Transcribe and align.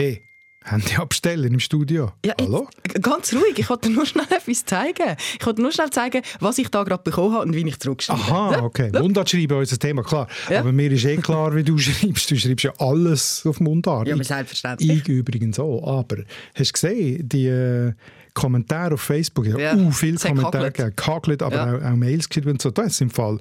Hey, 0.00 0.22
Handy 0.64 0.94
abstellen 0.96 1.52
im 1.52 1.60
Studio. 1.60 2.12
Ja, 2.24 2.32
Hallo? 2.40 2.66
Jetzt, 2.86 3.02
ganz 3.02 3.34
ruhig, 3.34 3.58
ich 3.58 3.68
wollte 3.68 3.90
nur 3.90 4.06
schnell 4.06 4.24
etwas 4.30 4.64
zeigen. 4.64 5.14
Ich 5.38 5.44
wollte 5.44 5.60
nur 5.60 5.72
schnell 5.72 5.90
zeigen, 5.90 6.22
was 6.38 6.56
ich 6.56 6.68
da 6.70 6.84
gerade 6.84 7.02
bekommen 7.02 7.34
habe 7.34 7.44
und 7.44 7.54
wie 7.54 7.68
ich 7.68 7.78
zurückschreibe. 7.78 8.18
Aha, 8.18 8.62
okay. 8.62 8.90
Mundart 8.98 9.28
schreiben, 9.28 9.58
unser 9.58 9.78
Thema, 9.78 10.02
klar. 10.02 10.26
Ja. 10.48 10.60
Aber 10.60 10.72
mir 10.72 10.90
ist 10.90 11.04
eh 11.04 11.18
klar, 11.18 11.54
wie 11.54 11.64
du 11.64 11.76
schreibst. 11.78 12.30
Du 12.30 12.36
schreibst 12.38 12.64
ja 12.64 12.72
alles 12.78 13.44
auf 13.44 13.60
Mundart. 13.60 14.08
Ja, 14.08 14.14
aber 14.14 14.22
Ich- 14.22 14.28
selbstverständlich. 14.28 14.90
Ich 14.90 15.06
übrigens 15.08 15.58
auch. 15.58 15.86
Aber 15.98 16.16
hast 16.54 16.70
du 16.70 16.72
gesehen, 16.72 17.28
die 17.28 17.48
äh, 17.48 17.92
Kommentare 18.32 18.94
auf 18.94 19.02
Facebook, 19.02 19.48
ja, 19.48 19.58
Ja, 19.58 19.74
uh, 19.76 19.90
viele 19.90 20.16
Kommentare 20.16 20.70
gegeben, 20.72 20.94
gehagelt, 20.96 21.42
aber 21.42 21.56
Ja. 21.56 21.76
auch, 21.76 21.92
auch 21.92 21.96
Mails 21.96 22.26
geschrieben 22.26 22.52
und 22.52 22.62
so. 22.62 22.70
Da 22.70 22.84
ist 22.84 23.02
im 23.02 23.10
Fall 23.10 23.38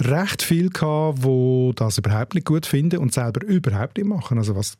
recht 0.00 0.42
viel 0.42 0.68
gehabt, 0.68 1.22
die 1.24 1.70
das 1.76 1.98
überhaupt 1.98 2.34
nicht 2.34 2.44
gut 2.46 2.66
finden 2.66 2.98
und 2.98 3.14
selber 3.14 3.44
überhaupt 3.46 3.98
nicht 3.98 4.06
machen. 4.08 4.38
Also 4.38 4.56
was 4.56 4.74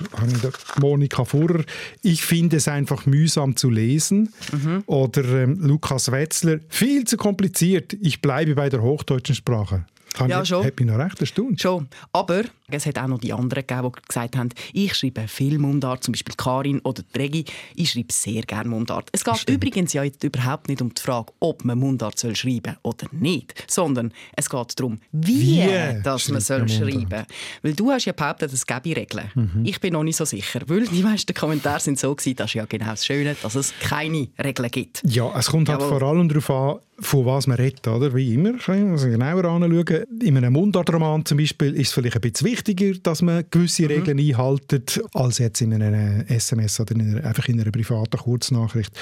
ich 0.00 0.40
da- 0.40 0.50
Monika 0.80 1.24
Furrer, 1.24 1.64
ich 2.02 2.24
finde 2.24 2.56
es 2.56 2.68
einfach 2.68 3.06
mühsam 3.06 3.56
zu 3.56 3.70
lesen. 3.70 4.32
Mhm. 4.52 4.82
Oder 4.86 5.24
ähm, 5.42 5.58
Lukas 5.60 6.10
Wetzler, 6.10 6.58
viel 6.68 7.04
zu 7.04 7.16
kompliziert, 7.16 7.92
ich 8.00 8.20
bleibe 8.20 8.54
bei 8.54 8.68
der 8.68 8.82
hochdeutschen 8.82 9.34
Sprache. 9.34 9.86
Habe 10.16 10.30
Ja, 10.30 10.42
ich, 10.42 10.48
schon. 10.48 10.64
Hat 10.64 10.78
mich 10.78 10.88
noch 10.88 10.98
recht 10.98 11.20
erstaunt. 11.20 11.60
Schon. 11.60 11.88
Aber 12.12 12.42
es 12.68 12.86
hat 12.86 12.98
auch 12.98 13.08
noch 13.08 13.18
die 13.18 13.32
anderen 13.32 13.66
gegeben, 13.66 13.92
die 13.94 14.02
gesagt 14.08 14.36
haben, 14.36 14.48
ich 14.72 14.94
schreibe 14.94 15.28
viel 15.28 15.58
Mundart, 15.58 16.02
zum 16.02 16.12
Beispiel 16.12 16.34
Karin 16.34 16.80
oder 16.80 17.02
Regi. 17.16 17.44
Ich 17.74 17.90
schreibe 17.90 18.12
sehr 18.12 18.42
gerne 18.42 18.70
Mundart. 18.70 19.10
Es 19.12 19.22
geht 19.22 19.48
übrigens 19.50 19.92
ja 19.92 20.02
überhaupt 20.22 20.68
nicht 20.68 20.80
um 20.80 20.92
die 20.92 21.00
Frage, 21.00 21.32
ob 21.40 21.64
man 21.64 21.78
Mundart 21.78 22.18
soll 22.18 22.34
schreiben 22.34 22.76
oder 22.82 23.06
nicht, 23.12 23.64
sondern 23.66 24.12
es 24.34 24.48
geht 24.48 24.80
darum, 24.80 24.98
wie, 25.12 25.62
Wie 25.62 26.02
dass 26.02 26.28
man 26.30 26.40
soll 26.40 26.68
schreiben 26.68 26.94
Mundart? 26.94 27.28
Weil 27.62 27.74
du 27.74 27.90
hast 27.90 28.06
ja 28.06 28.12
behauptet, 28.12 28.52
es 28.52 28.66
gäbe 28.66 28.96
Regeln. 28.96 29.62
Ich 29.64 29.80
bin 29.80 29.92
noch 29.92 30.02
nicht 30.02 30.16
so 30.16 30.24
sicher, 30.24 30.60
weil 30.66 30.86
die 30.86 31.02
meisten 31.02 31.34
Kommentare 31.34 31.80
sind 31.80 31.98
so 31.98 32.14
gewesen, 32.14 32.36
das 32.36 32.50
ist 32.50 32.54
ja 32.54 32.64
genau 32.64 32.86
das 32.90 33.04
Schöne, 33.04 33.36
dass 33.42 33.54
es 33.54 33.74
keine 33.80 34.28
Regeln 34.42 34.70
gibt. 34.70 35.02
Ja, 35.04 35.30
es 35.38 35.46
kommt 35.46 35.68
halt 35.68 35.80
Jawohl. 35.80 35.98
vor 35.98 36.08
allem 36.08 36.28
darauf 36.28 36.50
an, 36.50 36.78
von 37.00 37.26
was 37.26 37.46
man 37.46 37.56
redet, 37.56 37.86
oder? 37.88 38.14
Wie 38.14 38.34
immer, 38.34 38.52
man 38.66 38.96
genauer 38.96 39.44
anschauen. 39.44 40.04
In 40.22 40.36
einem 40.36 40.52
Mundartroman 40.52 41.24
zum 41.24 41.38
Beispiel 41.38 41.74
ist 41.74 41.88
es 41.88 41.92
vielleicht 41.92 42.16
ein 42.16 42.20
bisschen 42.20 42.53
wichtiger, 42.54 42.98
dass 43.02 43.22
man 43.22 43.44
gewisse 43.50 43.88
Regeln 43.88 44.18
einhaltet, 44.18 45.02
als 45.12 45.38
jetzt 45.38 45.60
in 45.60 45.74
einer 45.74 46.28
SMS 46.30 46.78
oder 46.78 46.94
in 46.94 47.00
einer, 47.00 47.24
einfach 47.26 47.48
in 47.48 47.60
einer 47.60 47.70
privaten 47.70 48.16
Kurznachricht. 48.16 48.92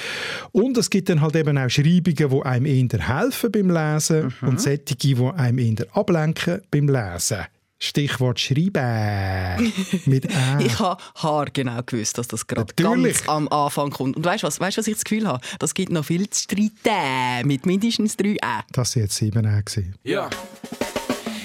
Und 0.53 0.77
es 0.79 0.89
gibt 0.89 1.09
dann 1.09 1.21
halt 1.21 1.37
eben 1.37 1.59
auch 1.59 1.69
Schreibungen, 1.69 2.31
die 2.31 2.43
einem 2.43 2.67
eher 2.67 2.99
helfen 2.99 3.53
beim 3.53 3.71
Lesen 3.71 4.33
und 4.43 4.61
solche, 4.61 4.97
die 4.97 5.17
einem 5.17 5.59
eher 5.59 5.87
ablenken 5.93 6.63
beim 6.71 6.89
Lesen. 6.89 7.45
Stichwort 7.79 8.39
Schreiben. 8.39 9.73
Mit 10.07 10.27
Ä. 10.27 10.65
Ich 10.65 10.79
habe 10.79 11.03
haargenau 11.17 11.83
gewusst, 11.85 12.17
dass 12.17 12.29
das 12.29 12.47
gerade 12.47 12.73
ganz 12.75 13.29
am 13.29 13.49
Anfang 13.49 13.91
kommt. 13.91 14.17
Und 14.17 14.25
weißt 14.25 14.45
du 14.45 14.47
was, 14.47 14.61
weißt, 14.61 14.77
du, 14.77 14.81
was 14.81 14.87
ich 14.87 14.95
das 14.95 15.05
Gefühl 15.05 15.27
habe? 15.27 15.45
Das 15.59 15.75
gibt 15.75 15.91
noch 15.91 16.05
viel 16.05 16.31
zu 16.31 16.45
streiten 16.45 17.49
mit 17.49 17.67
mindestens 17.67 18.17
drei 18.17 18.37
Ä. 18.37 18.63
Das 18.71 18.95
waren 18.95 19.03
jetzt 19.03 19.17
sieben 19.17 19.43
gewesen. 19.43 19.97
Ja. 20.05 20.31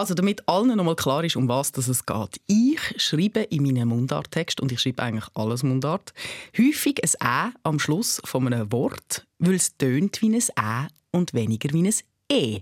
Also 0.00 0.14
damit 0.14 0.48
allen 0.48 0.74
noch 0.74 0.84
mal 0.84 0.96
klar 0.96 1.22
ist, 1.24 1.36
um 1.36 1.46
was 1.46 1.72
das 1.72 1.86
es 1.86 2.06
geht. 2.06 2.40
Ich 2.46 2.80
schreibe 2.96 3.40
in 3.40 3.64
meinem 3.64 3.90
Mundarttext, 3.90 4.58
und 4.62 4.72
ich 4.72 4.80
schreibe 4.80 5.02
eigentlich 5.02 5.26
alles 5.34 5.62
Mundart, 5.62 6.14
häufig 6.56 7.02
ein 7.04 7.50
«ä» 7.50 7.52
am 7.64 7.78
Schluss 7.78 8.18
von 8.24 8.46
einem 8.46 8.72
Wort, 8.72 9.26
weil 9.40 9.56
es 9.56 9.76
tönt 9.76 10.22
wie 10.22 10.34
ein 10.34 10.40
«ä» 10.40 10.88
und 11.12 11.34
weniger 11.34 11.68
wie 11.74 11.86
ein 11.86 11.94
«e». 12.32 12.60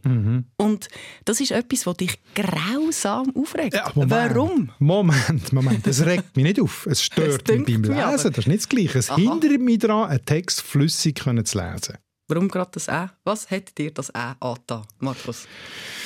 Und 0.56 0.88
das 1.26 1.38
ist 1.38 1.52
etwas, 1.52 1.86
was 1.86 1.98
dich 1.98 2.18
grausam 2.34 3.32
aufregt. 3.36 3.74
Ja, 3.74 3.92
Moment. 3.94 4.10
Warum? 4.10 4.72
Moment, 4.80 5.52
Moment. 5.52 5.86
Es 5.86 6.04
regt 6.04 6.34
mich 6.34 6.44
nicht 6.44 6.60
auf. 6.60 6.86
Es 6.86 7.04
stört 7.04 7.48
Es 7.48 7.56
mich 7.56 7.66
beim 7.66 7.82
mich. 7.82 7.90
Lesen. 7.90 8.32
Das 8.32 8.38
ist 8.38 8.48
nicht 8.48 8.62
das 8.62 8.68
Gleiche. 8.68 8.98
Es 8.98 9.10
Aha. 9.10 9.16
hindert 9.16 9.60
mich 9.60 9.78
daran, 9.78 10.10
einen 10.10 10.24
Text 10.24 10.60
flüssig 10.60 11.14
können 11.20 11.44
zu 11.44 11.56
lesen. 11.56 11.98
Warum 12.28 12.48
gerade 12.48 12.70
das 12.72 12.88
«ä»? 12.88 13.08
Was 13.24 13.50
hat 13.50 13.76
dir 13.78 13.90
das 13.90 14.10
«ä» 14.14 14.36
angetan, 14.40 14.84
Markus? 15.00 15.46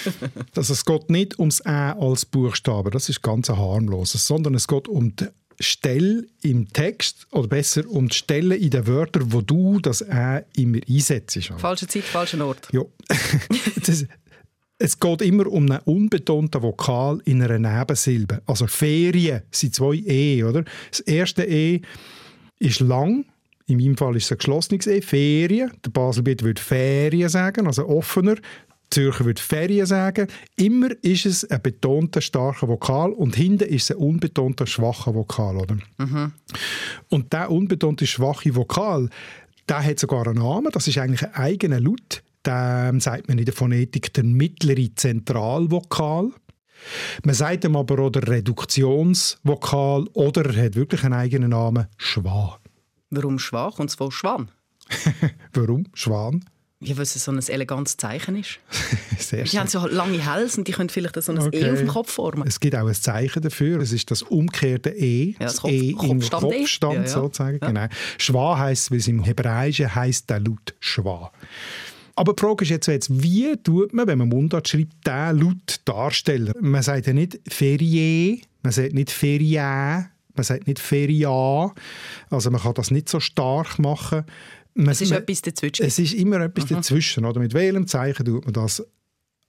Also 0.56 0.72
es 0.72 0.84
geht 0.84 1.10
nicht 1.10 1.38
ums 1.38 1.60
Ä 1.64 1.94
als 1.98 2.24
Buchstabe, 2.24 2.90
das 2.90 3.08
ist 3.08 3.22
ganz 3.22 3.50
ein 3.50 3.56
harmloses, 3.56 4.26
sondern 4.26 4.54
es 4.54 4.66
geht 4.66 4.88
um 4.88 5.14
die 5.16 5.28
Stelle 5.60 6.26
im 6.42 6.72
Text 6.72 7.26
oder 7.30 7.48
besser 7.48 7.88
um 7.88 8.08
die 8.08 8.16
Stelle 8.16 8.56
in 8.56 8.70
den 8.70 8.86
Wörtern, 8.86 9.32
wo 9.32 9.40
du 9.40 9.80
das 9.80 10.00
Ä 10.02 10.44
immer 10.56 10.78
einsetzt. 10.88 11.52
Falsche 11.58 11.86
Zeit, 11.86 12.04
falscher 12.04 12.44
Ort. 12.44 12.68
Ja. 12.72 12.82
das, 13.86 14.06
es 14.78 14.98
geht 14.98 15.22
immer 15.22 15.46
um 15.46 15.70
einen 15.70 15.80
unbetonten 15.84 16.62
Vokal 16.62 17.20
in 17.24 17.42
einer 17.42 17.58
Nebensilbe. 17.58 18.42
Also 18.46 18.66
Ferien 18.66 19.42
sind 19.50 19.74
zwei 19.74 19.94
E, 19.94 20.42
oder? 20.42 20.64
Das 20.90 21.00
erste 21.00 21.44
E 21.44 21.80
ist 22.58 22.80
lang. 22.80 23.24
In 23.66 23.78
meinem 23.78 23.96
Fall 23.96 24.16
ist 24.16 24.24
es 24.24 24.32
ein 24.32 24.38
geschlossenes 24.38 24.86
E, 24.86 25.00
Ferien. 25.00 25.72
Der 25.84 25.90
Baselbiet 25.90 26.42
würde 26.42 26.60
Ferien 26.60 27.28
sagen, 27.28 27.66
also 27.66 27.88
offener. 27.88 28.36
Zürcher 28.90 29.24
würde 29.24 29.40
Ferien 29.40 29.86
sagen. 29.86 30.28
Immer 30.56 30.90
ist 31.02 31.24
es 31.24 31.50
ein 31.50 31.62
betonter, 31.62 32.20
starker 32.20 32.68
Vokal 32.68 33.12
und 33.12 33.34
hinten 33.34 33.64
ist 33.64 33.84
es 33.84 33.96
ein 33.96 34.02
unbetonter, 34.02 34.66
schwacher 34.66 35.14
Vokal. 35.14 35.56
Oder? 35.56 35.78
Und 37.08 37.32
der 37.32 37.50
unbetonte, 37.50 38.06
schwache 38.06 38.54
Vokal, 38.54 39.08
der 39.68 39.82
hat 39.82 39.98
sogar 39.98 40.26
einen 40.26 40.42
Namen. 40.42 40.70
Das 40.72 40.86
ist 40.88 40.98
eigentlich 40.98 41.24
ein 41.24 41.34
eigener 41.34 41.80
Laut. 41.80 42.22
Dem 42.44 43.00
sagt 43.00 43.28
man 43.28 43.38
in 43.38 43.44
der 43.44 43.54
Phonetik 43.54 44.12
der 44.12 44.24
mittlere 44.24 44.94
Zentralvokal. 44.94 46.30
Man 47.24 47.34
sagt 47.34 47.64
ihm 47.64 47.76
aber 47.76 48.00
auch 48.00 48.10
der 48.10 48.26
Reduktionsvokal 48.26 50.08
oder 50.12 50.46
er 50.46 50.64
hat 50.66 50.74
wirklich 50.74 51.04
einen 51.04 51.14
eigenen 51.14 51.50
Namen, 51.50 51.86
Schwan. 51.96 52.54
Warum 53.14 53.38
schwach 53.38 53.78
und 53.78 53.90
zwar 53.90 54.10
Schwan? 54.10 54.50
Warum? 55.52 55.84
Schwan? 55.94 56.44
Ja, 56.80 56.96
weil 56.96 57.02
es 57.04 57.12
so 57.14 57.30
ein 57.30 57.38
elegantes 57.38 57.96
Zeichen 57.96 58.34
ist. 58.36 58.58
Sehr 59.18 59.44
Die 59.44 59.56
haben 59.58 59.68
so 59.68 59.86
lange 59.86 60.18
Hälse 60.18 60.58
und 60.58 60.66
die 60.66 60.72
können 60.72 60.88
vielleicht 60.88 61.22
so 61.22 61.30
ein 61.30 61.38
E 61.52 61.70
auf 61.70 61.78
dem 61.78 61.86
Kopf 61.86 62.10
formen. 62.10 62.44
Es 62.48 62.58
gibt 62.58 62.74
auch 62.74 62.86
ein 62.88 62.94
Zeichen 62.94 63.40
dafür. 63.40 63.80
Es 63.80 63.92
ist 63.92 64.10
das 64.10 64.22
umgekehrte 64.22 64.90
E. 64.90 65.34
das 65.38 65.58
Kopf- 65.60 65.70
E 65.70 65.90
im 65.90 65.96
Kopfstand 65.96 66.42
E. 66.52 66.58
Kopfstand 66.58 66.94
Ja, 66.94 67.00
ja. 67.02 67.06
sozusagen. 67.08 67.58
Ja. 67.62 67.66
Genau. 67.68 67.86
Schwa 68.18 68.58
heisst, 68.58 68.90
weil 68.90 68.98
es 68.98 69.06
im 69.06 69.22
Hebräischen 69.22 69.94
heisst 69.94 70.28
der 70.30 70.40
Laut 70.40 70.74
Schwa. 70.80 71.30
Aber 72.16 72.32
die 72.32 72.40
Frage 72.40 72.64
ist 72.64 72.70
jetzt, 72.70 72.86
jetzt, 72.88 73.22
wie 73.22 73.56
tut 73.62 73.92
man, 73.92 74.06
wenn 74.08 74.18
man 74.18 74.28
Mundart 74.28 74.68
schreibt, 74.68 75.06
den 75.06 75.38
Laut 75.38 75.80
darstellen? 75.84 76.52
Man 76.60 76.82
sagt 76.82 77.06
ja 77.06 77.12
nicht 77.12 77.38
Ferie, 77.48 78.40
man 78.64 78.72
sagt 78.72 78.92
nicht 78.92 79.10
Ferien, 79.12 80.08
man 80.34 80.44
sagt 80.44 80.66
nicht 80.66 80.78
Feria. 80.78 81.72
Also 82.30 82.50
man 82.50 82.60
kann 82.60 82.74
das 82.74 82.90
nicht 82.90 83.08
so 83.08 83.20
stark 83.20 83.78
machen. 83.78 84.24
Man, 84.74 84.88
Es 84.88 85.00
ist 85.00 85.10
man, 85.10 85.20
etwas 85.20 85.42
dazwischen. 85.42 85.84
es 85.84 85.98
ist 85.98 86.14
immer 86.14 86.40
etwas 86.40 86.66
dazwischen. 86.66 87.24
Oder? 87.24 87.40
Mit 87.40 87.54
welchem 87.54 87.86
Zeichen 87.86 88.24
tut 88.24 88.44
man 88.44 88.54
das 88.54 88.82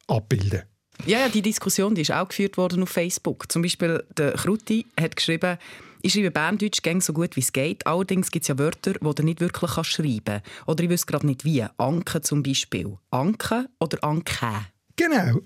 abbilden? 0.08 0.64
Ja, 1.06 1.20
ja, 1.20 1.30
die 1.30 1.42
Diskussion 1.42 1.96
die 1.96 2.02
ist 2.02 2.12
auch 2.12 2.28
geführt 2.28 2.58
worden 2.58 2.84
auf 2.84 2.90
Facebook. 2.90 3.52
Zum 3.52 3.62
Beispiel 3.62 4.04
der 4.18 4.34
Kruti 4.34 4.86
hat 5.00 5.16
geschrieben, 5.16 5.58
ich 6.02 6.14
schreibe 6.14 6.32
Berndeutsch 6.32 6.82
gang 6.82 7.02
so 7.02 7.14
gut 7.14 7.36
wie 7.38 7.40
es 7.40 7.54
geht. 7.54 7.88
Allerdings 7.88 8.30
gibt 8.30 8.44
es 8.44 8.50
ja 8.50 8.58
Wörter, 8.58 8.94
die 8.94 9.16
du 9.16 9.24
nicht 9.24 9.40
wirklich 9.40 9.72
kannst 9.72 9.92
schreiben 9.92 10.22
kannst. 10.26 10.68
Oder 10.68 10.84
ich 10.84 10.90
wüsste 10.90 11.08
gerade 11.08 11.26
nicht 11.26 11.46
wie. 11.46 11.66
Anke 11.78 12.22
zum 12.22 12.44
Beispiel. 12.44 12.98
Anke 13.10 13.68
oder 13.80 14.04
Anke? 14.04 14.48
Genau. 14.98 15.40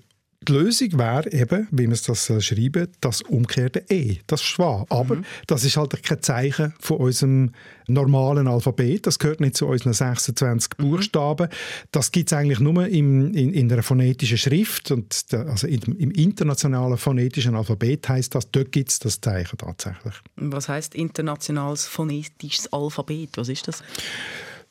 Die 0.46 0.52
Lösung 0.52 0.96
wäre 0.98 1.30
eben, 1.32 1.66
wie 1.72 1.84
man 1.84 1.92
es 1.92 2.02
das 2.02 2.26
soll 2.26 2.40
schreiben 2.40 2.88
das 3.00 3.22
umgekehrte 3.22 3.84
E, 3.88 4.18
das 4.28 4.42
Schwa. 4.42 4.86
Aber 4.88 5.18
das 5.48 5.64
ist 5.64 5.76
halt 5.76 6.00
kein 6.02 6.22
Zeichen 6.22 6.74
von 6.78 6.98
unserem 6.98 7.50
normalen 7.88 8.46
Alphabet. 8.46 9.06
Das 9.06 9.18
gehört 9.18 9.40
nicht 9.40 9.56
zu 9.56 9.66
unseren 9.66 9.92
26 9.92 10.76
Buchstaben. 10.76 11.48
Das 11.90 12.12
gibt 12.12 12.30
es 12.30 12.38
eigentlich 12.38 12.60
nur 12.60 12.86
im, 12.86 13.34
in, 13.34 13.52
in 13.52 13.72
einer 13.72 13.82
phonetischen 13.82 14.38
Schrift. 14.38 14.92
Und 14.92 15.32
der, 15.32 15.46
also 15.48 15.66
im, 15.66 15.80
im 15.98 16.12
internationalen 16.12 16.98
phonetischen 16.98 17.56
Alphabet 17.56 18.08
heißt 18.08 18.34
das, 18.34 18.50
dort 18.50 18.70
gibt 18.70 18.90
es 18.90 19.00
das 19.00 19.20
Zeichen 19.20 19.58
tatsächlich. 19.58 20.14
Was 20.36 20.68
heißt 20.68 20.94
internationales 20.94 21.86
phonetisches 21.86 22.72
Alphabet? 22.72 23.30
Was 23.36 23.48
ist 23.48 23.66
das? 23.66 23.82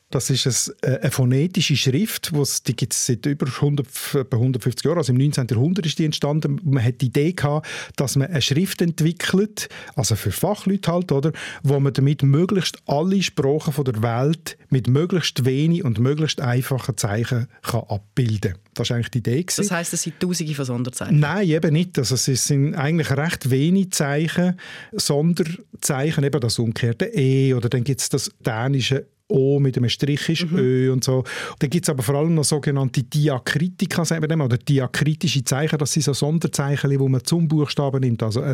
Das 0.10 0.30
ist 0.30 0.74
eine, 0.84 1.02
eine 1.02 1.12
phonetische 1.12 1.76
Schrift, 1.76 2.32
die 2.66 2.76
gibt 2.76 2.94
es 2.94 3.06
seit 3.06 3.26
über 3.26 3.48
100, 3.48 3.88
150 4.32 4.86
Jahren. 4.86 5.00
Also 5.00 5.12
im 5.12 5.18
19. 5.18 5.48
Jahrhundert 5.50 5.86
ist 5.86 6.00
die 6.00 6.06
entstanden. 6.06 6.62
Man 6.64 6.82
hat 6.82 7.02
die 7.02 7.08
Idee 7.08 7.34
gehabt, 7.34 7.68
dass 7.98 8.16
man 8.16 8.30
eine 8.30 8.42
Schrift 8.42 8.82
entwickelt, 8.82 9.68
also 9.96 10.16
für 10.16 10.32
Fachleute 10.32 10.92
halt, 10.92 11.12
oder, 11.12 11.34
wo 11.62 11.78
man 11.82 11.92
damit 11.92 12.24
möglichst 12.24 12.78
alle 12.86 13.22
Sprachen 13.22 13.74
von 13.74 13.84
der 13.84 14.02
Welt 14.02 14.58
mit 14.70 14.88
möglichst 14.88 15.44
wenig 15.44 15.84
und 15.84 16.00
möglichst 16.00 16.40
einfachen 16.40 16.96
Zeichen 16.96 17.48
kann 17.62 17.84
abbilden 17.90 18.54
kann. 18.54 18.62
Das 18.76 18.90
war 18.90 18.96
eigentlich 18.96 19.12
die 19.12 19.18
Idee. 19.20 19.46
Das 19.58 19.72
heisst, 19.72 19.94
es 19.94 20.04
sind 20.04 20.20
tausende 20.22 20.54
von 20.56 20.66
Sonderzeichen? 20.66 21.20
Nein, 21.20 21.50
eben 21.50 21.74
nicht. 21.74 21.98
Also 21.98 22.16
es 22.16 22.26
sind 22.26 22.76
eigentlich 22.76 23.12
recht 23.12 23.50
wenig 23.50 23.92
Zeichen, 23.92 24.58
Sonderzeichen, 24.94 26.24
eben 26.24 26.40
das 26.40 26.60
umgekehrte 26.60 27.06
E 27.14 27.54
oder 27.54 27.68
dann 27.68 27.84
gibt 27.84 28.00
es 28.00 28.10
das 28.10 28.32
dänische 28.40 29.08
O 29.30 29.60
mit 29.60 29.78
einem 29.78 29.90
Strich 29.90 30.30
ist 30.30 30.50
mhm. 30.50 30.58
Ö 30.58 30.92
und 30.92 31.04
so. 31.04 31.24
Dann 31.60 31.70
gibt 31.70 31.86
es 31.86 31.90
aber 31.90 32.02
vor 32.02 32.16
allem 32.16 32.34
noch 32.34 32.46
sogenannte 32.46 33.04
Diakritika, 33.04 34.06
sagen 34.06 34.22
wir 34.22 34.28
dem, 34.28 34.42
oder 34.42 34.58
diakritische 34.58 35.44
Zeichen, 35.44 35.78
das 35.78 35.92
sind 35.92 36.04
so 36.04 36.14
Sonderzeichen, 36.14 36.90
die 36.90 36.98
man 36.98 37.24
zum 37.24 37.48
Buchstaben 37.48 38.00
nimmt. 38.00 38.24
Also 38.24 38.42
ein, 38.42 38.52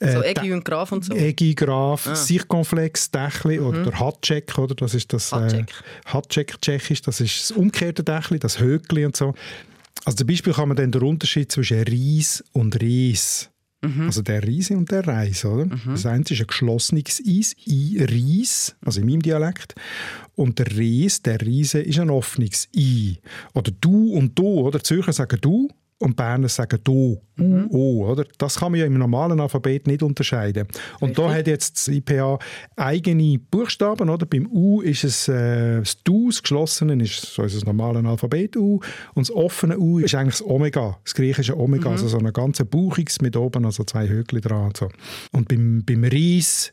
äh, 0.00 0.12
so 0.12 0.22
Egi 0.22 0.52
und 0.52 0.64
Graf 0.64 0.90
und 0.90 1.04
so? 1.04 1.14
Egi, 1.14 1.54
Graf, 1.54 2.08
ah. 2.08 2.16
Circonflex, 2.16 3.10
Dächli 3.10 3.60
mhm. 3.60 3.66
oder 3.66 3.82
der 3.84 4.00
Hatschek, 4.00 4.58
oder? 4.58 4.74
Das 4.74 4.94
ist 4.94 5.12
das 5.12 5.32
Hatschek. 5.32 5.70
Äh, 5.70 6.08
Hatschek 6.08 6.60
tschechisch, 6.60 7.02
das 7.02 7.20
ist 7.20 7.50
das 7.50 7.56
umgekehrte 7.56 8.02
Dächli, 8.02 8.38
das 8.40 8.58
Höckli 8.58 9.04
und 9.04 9.16
so. 9.16 9.34
Also 10.04 10.16
zum 10.16 10.26
Beispiel 10.26 10.52
kann 10.52 10.66
man 10.66 10.76
dann 10.76 10.90
den 10.90 11.02
Unterschied 11.02 11.52
zwischen 11.52 11.84
Reis 11.84 12.42
und 12.52 12.82
Reis 12.82 13.51
Mhm. 13.82 14.02
Also 14.02 14.22
der 14.22 14.46
Riese 14.46 14.76
und 14.76 14.90
der 14.90 15.06
Reis, 15.06 15.44
oder? 15.44 15.66
Mhm. 15.66 15.80
Das 15.86 16.06
eine 16.06 16.22
ist 16.22 16.40
ein 16.40 16.46
geschlossenes 16.46 17.22
Eis, 17.26 17.54
I, 17.66 17.98
Reis, 18.00 18.76
also 18.84 19.00
in 19.00 19.06
meinem 19.06 19.22
Dialekt. 19.22 19.74
Und 20.34 20.58
der 20.58 20.76
Ries, 20.76 21.22
der 21.22 21.40
Riese, 21.40 21.80
ist 21.80 21.98
ein 21.98 22.10
offenes 22.10 22.68
I. 22.74 23.18
Oder 23.54 23.72
du 23.80 24.12
und 24.12 24.38
du, 24.38 24.60
oder? 24.60 24.82
Zürcher 24.82 25.12
sagen 25.12 25.38
du 25.40 25.68
und 26.02 26.16
Berner 26.16 26.48
sagen 26.48 26.80
«do», 26.82 27.22
mhm. 27.36 27.68
«u», 27.70 28.04
oder? 28.04 28.24
Das 28.38 28.56
kann 28.56 28.72
man 28.72 28.80
ja 28.80 28.86
im 28.86 28.98
normalen 28.98 29.40
Alphabet 29.40 29.86
nicht 29.86 30.02
unterscheiden. 30.02 30.66
Und 31.00 31.10
Richtig. 31.10 31.24
da 31.24 31.34
hat 31.34 31.46
jetzt 31.46 31.76
das 31.76 31.88
IPA 31.88 32.38
eigene 32.76 33.38
Buchstaben, 33.38 34.10
oder? 34.10 34.26
Beim 34.26 34.48
«u» 34.50 34.80
ist 34.82 35.04
es 35.04 35.28
äh, 35.28 35.78
das 35.78 36.02
«du», 36.02 36.28
das 36.28 36.42
geschlossene 36.42 37.02
ist 37.02 37.20
so 37.22 37.42
ist 37.42 37.56
das 37.56 37.64
normale 37.64 38.06
Alphabet 38.06 38.56
«u» 38.56 38.80
und 39.14 39.28
das 39.28 39.34
offene 39.34 39.78
«u» 39.78 39.98
ist 39.98 40.14
eigentlich 40.14 40.38
das 40.38 40.46
Omega, 40.46 40.98
das 41.04 41.14
griechische 41.14 41.56
Omega, 41.56 41.88
mhm. 41.88 41.92
also 41.92 42.08
so 42.08 42.18
eine 42.18 42.32
ganze 42.32 42.64
Buchungs 42.64 43.20
mit 43.20 43.36
oben, 43.36 43.64
also 43.64 43.84
zwei 43.84 44.08
Höckli 44.08 44.40
dran. 44.40 44.66
Und, 44.66 44.76
so. 44.76 44.88
und 45.32 45.48
beim, 45.48 45.84
beim 45.84 46.04
Reis 46.04 46.72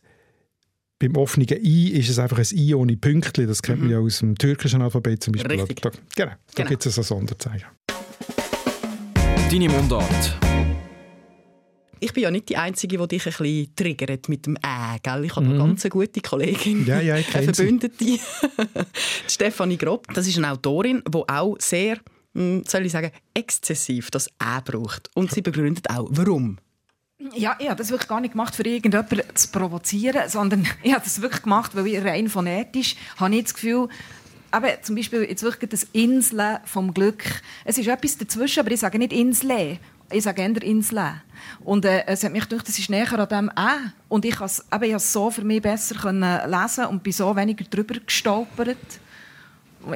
beim 0.99 1.15
offenen 1.15 1.47
I 1.49 1.91
ist 1.91 2.09
es 2.09 2.19
einfach 2.19 2.37
ein 2.37 2.47
I 2.51 2.75
ohne 2.75 2.97
Pünktchen. 2.97 3.47
Das 3.47 3.61
kennt 3.61 3.79
man 3.79 3.87
mhm. 3.87 3.93
ja 3.93 3.99
aus 3.99 4.19
dem 4.19 4.35
türkischen 4.37 4.81
Alphabet 4.81 5.23
zum 5.23 5.31
Beispiel. 5.31 5.59
Richtig. 5.59 5.81
Da, 5.81 5.89
genau, 5.89 6.31
da 6.31 6.35
genau. 6.55 6.69
gibt 6.69 6.85
es 6.85 6.97
ein 6.97 7.03
Sonderzeichen. 7.03 7.67
Deine 9.49 9.67
Mundart. 9.67 10.37
Ich 11.99 12.13
bin 12.13 12.21
ja 12.21 12.29
nicht 12.29 12.49
die 12.49 12.57
Einzige, 12.57 12.99
die 12.99 13.07
dich 13.07 13.25
ein 13.25 13.33
bisschen 13.33 13.75
triggert 13.75 14.29
mit 14.29 14.45
dem 14.45 14.55
«Äh», 14.57 14.99
gell? 15.01 15.25
Ich 15.25 15.35
habe 15.35 15.47
mhm. 15.47 15.53
eine 15.53 15.59
ganz 15.59 15.89
gute 15.89 16.21
Kollegin, 16.21 16.85
ja, 16.85 17.01
ja, 17.01 17.17
ich 17.17 17.33
eine 17.33 17.51
Verbündete, 17.51 17.95
die 17.99 18.19
Stefanie 19.27 19.77
Grob. 19.77 20.05
Das 20.13 20.27
ist 20.27 20.37
eine 20.37 20.51
Autorin, 20.51 21.01
die 21.09 21.23
auch 21.27 21.55
sehr, 21.57 21.97
hm, 22.35 22.63
soll 22.67 22.85
ich 22.85 22.91
sagen, 22.91 23.09
exzessiv 23.33 24.11
das 24.11 24.27
«Äh» 24.27 24.61
braucht. 24.63 25.09
Und 25.15 25.31
sie 25.31 25.41
begründet 25.41 25.89
auch, 25.89 26.07
warum. 26.11 26.59
Ja, 27.35 27.57
ich 27.59 27.67
habe 27.67 27.77
das 27.77 27.89
wirklich 27.89 28.07
gar 28.07 28.21
nicht 28.21 28.33
gemacht, 28.33 28.55
für 28.55 28.63
irgendjemanden 28.63 29.23
zu 29.33 29.47
provozieren, 29.49 30.29
sondern 30.29 30.67
ich 30.83 30.93
habe 30.93 31.03
das 31.03 31.21
wirklich 31.21 31.41
gemacht, 31.41 31.75
weil 31.75 31.87
ich 31.87 32.03
rein 32.03 32.29
phonetisch 32.29 32.95
habe 33.17 33.35
ich 33.35 33.45
das 33.45 33.55
Gefühl, 33.55 33.89
aber 34.51 34.81
zum 34.81 34.95
Beispiel 34.95 35.23
jetzt 35.23 35.43
wirklich 35.43 35.69
das 35.69 35.87
Inseln 35.93 36.57
vom 36.65 36.93
Glück. 36.93 37.23
Es 37.65 37.77
ist 37.77 37.87
etwas 37.87 38.17
dazwischen, 38.17 38.61
aber 38.61 38.71
ich 38.71 38.79
sage 38.79 38.97
nicht 38.97 39.13
Insel. 39.13 39.77
Ich 40.11 40.23
sage 40.23 40.41
eher 40.41 40.63
Insel. 40.63 40.99
Und 41.63 41.85
äh, 41.85 42.03
es 42.07 42.23
hat 42.23 42.31
mich 42.31 42.47
gedacht, 42.47 42.67
das 42.67 42.79
ist 42.79 42.89
näher 42.89 43.11
an 43.19 43.29
dem 43.29 43.49
«Ä». 43.49 43.91
Und 44.07 44.25
ich 44.25 44.35
konnte 44.35 44.95
es 44.95 45.13
so 45.13 45.29
für 45.29 45.43
mich 45.43 45.61
besser 45.61 45.95
können 45.95 46.49
lesen 46.49 46.85
und 46.85 47.03
bin 47.03 47.13
so 47.13 47.35
weniger 47.35 47.63
drüber 47.65 47.95
gestolpert. 48.05 48.77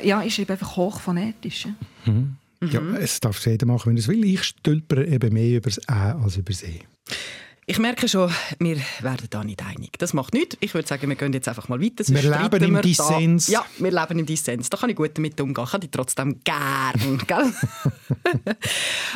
Ja, 0.03 0.21
ich 0.21 0.35
schreibe 0.35 0.53
einfach 0.53 0.75
hochphonetisch. 0.75 1.67
Mhm. 2.05 2.37
Ja, 2.61 2.81
es 2.97 3.19
darf 3.19 3.45
jeder 3.45 3.65
machen, 3.65 3.87
wenn 3.87 3.97
er 3.97 4.01
es 4.01 4.07
will. 4.07 4.23
Ich 4.23 4.43
stolpere 4.43 5.05
eben 5.05 5.33
mehr 5.33 5.57
über 5.57 5.69
das 5.69 5.79
«Ä» 5.89 6.23
als 6.23 6.37
über 6.37 6.51
das 6.51 6.63
«E». 6.63 6.81
Ich 7.65 7.79
merke 7.79 8.09
schon, 8.09 8.29
wir 8.59 8.77
werden 8.99 9.27
da 9.29 9.43
nicht 9.43 9.63
einig. 9.63 9.97
Das 9.97 10.13
macht 10.13 10.33
nichts. 10.33 10.57
Ich 10.59 10.73
würde 10.73 10.87
sagen, 10.87 11.07
wir 11.07 11.15
gehen 11.15 11.31
jetzt 11.31 11.47
einfach 11.47 11.69
mal 11.69 11.81
weiter. 11.81 12.03
Wir 12.07 12.21
leben 12.21 12.63
im 12.63 12.81
Dissens. 12.81 13.47
Ja, 13.47 13.65
wir 13.77 13.91
leben 13.91 14.19
im 14.19 14.25
Dissens. 14.25 14.69
Da 14.69 14.77
kann 14.77 14.89
ich 14.89 14.95
gut 14.95 15.11
damit 15.13 15.39
umgehen. 15.39 15.63
Ich 15.63 15.71
kann 15.71 15.81
die 15.81 15.89
trotzdem 15.89 16.41
gern. 16.43 17.19
gell? 17.27 17.53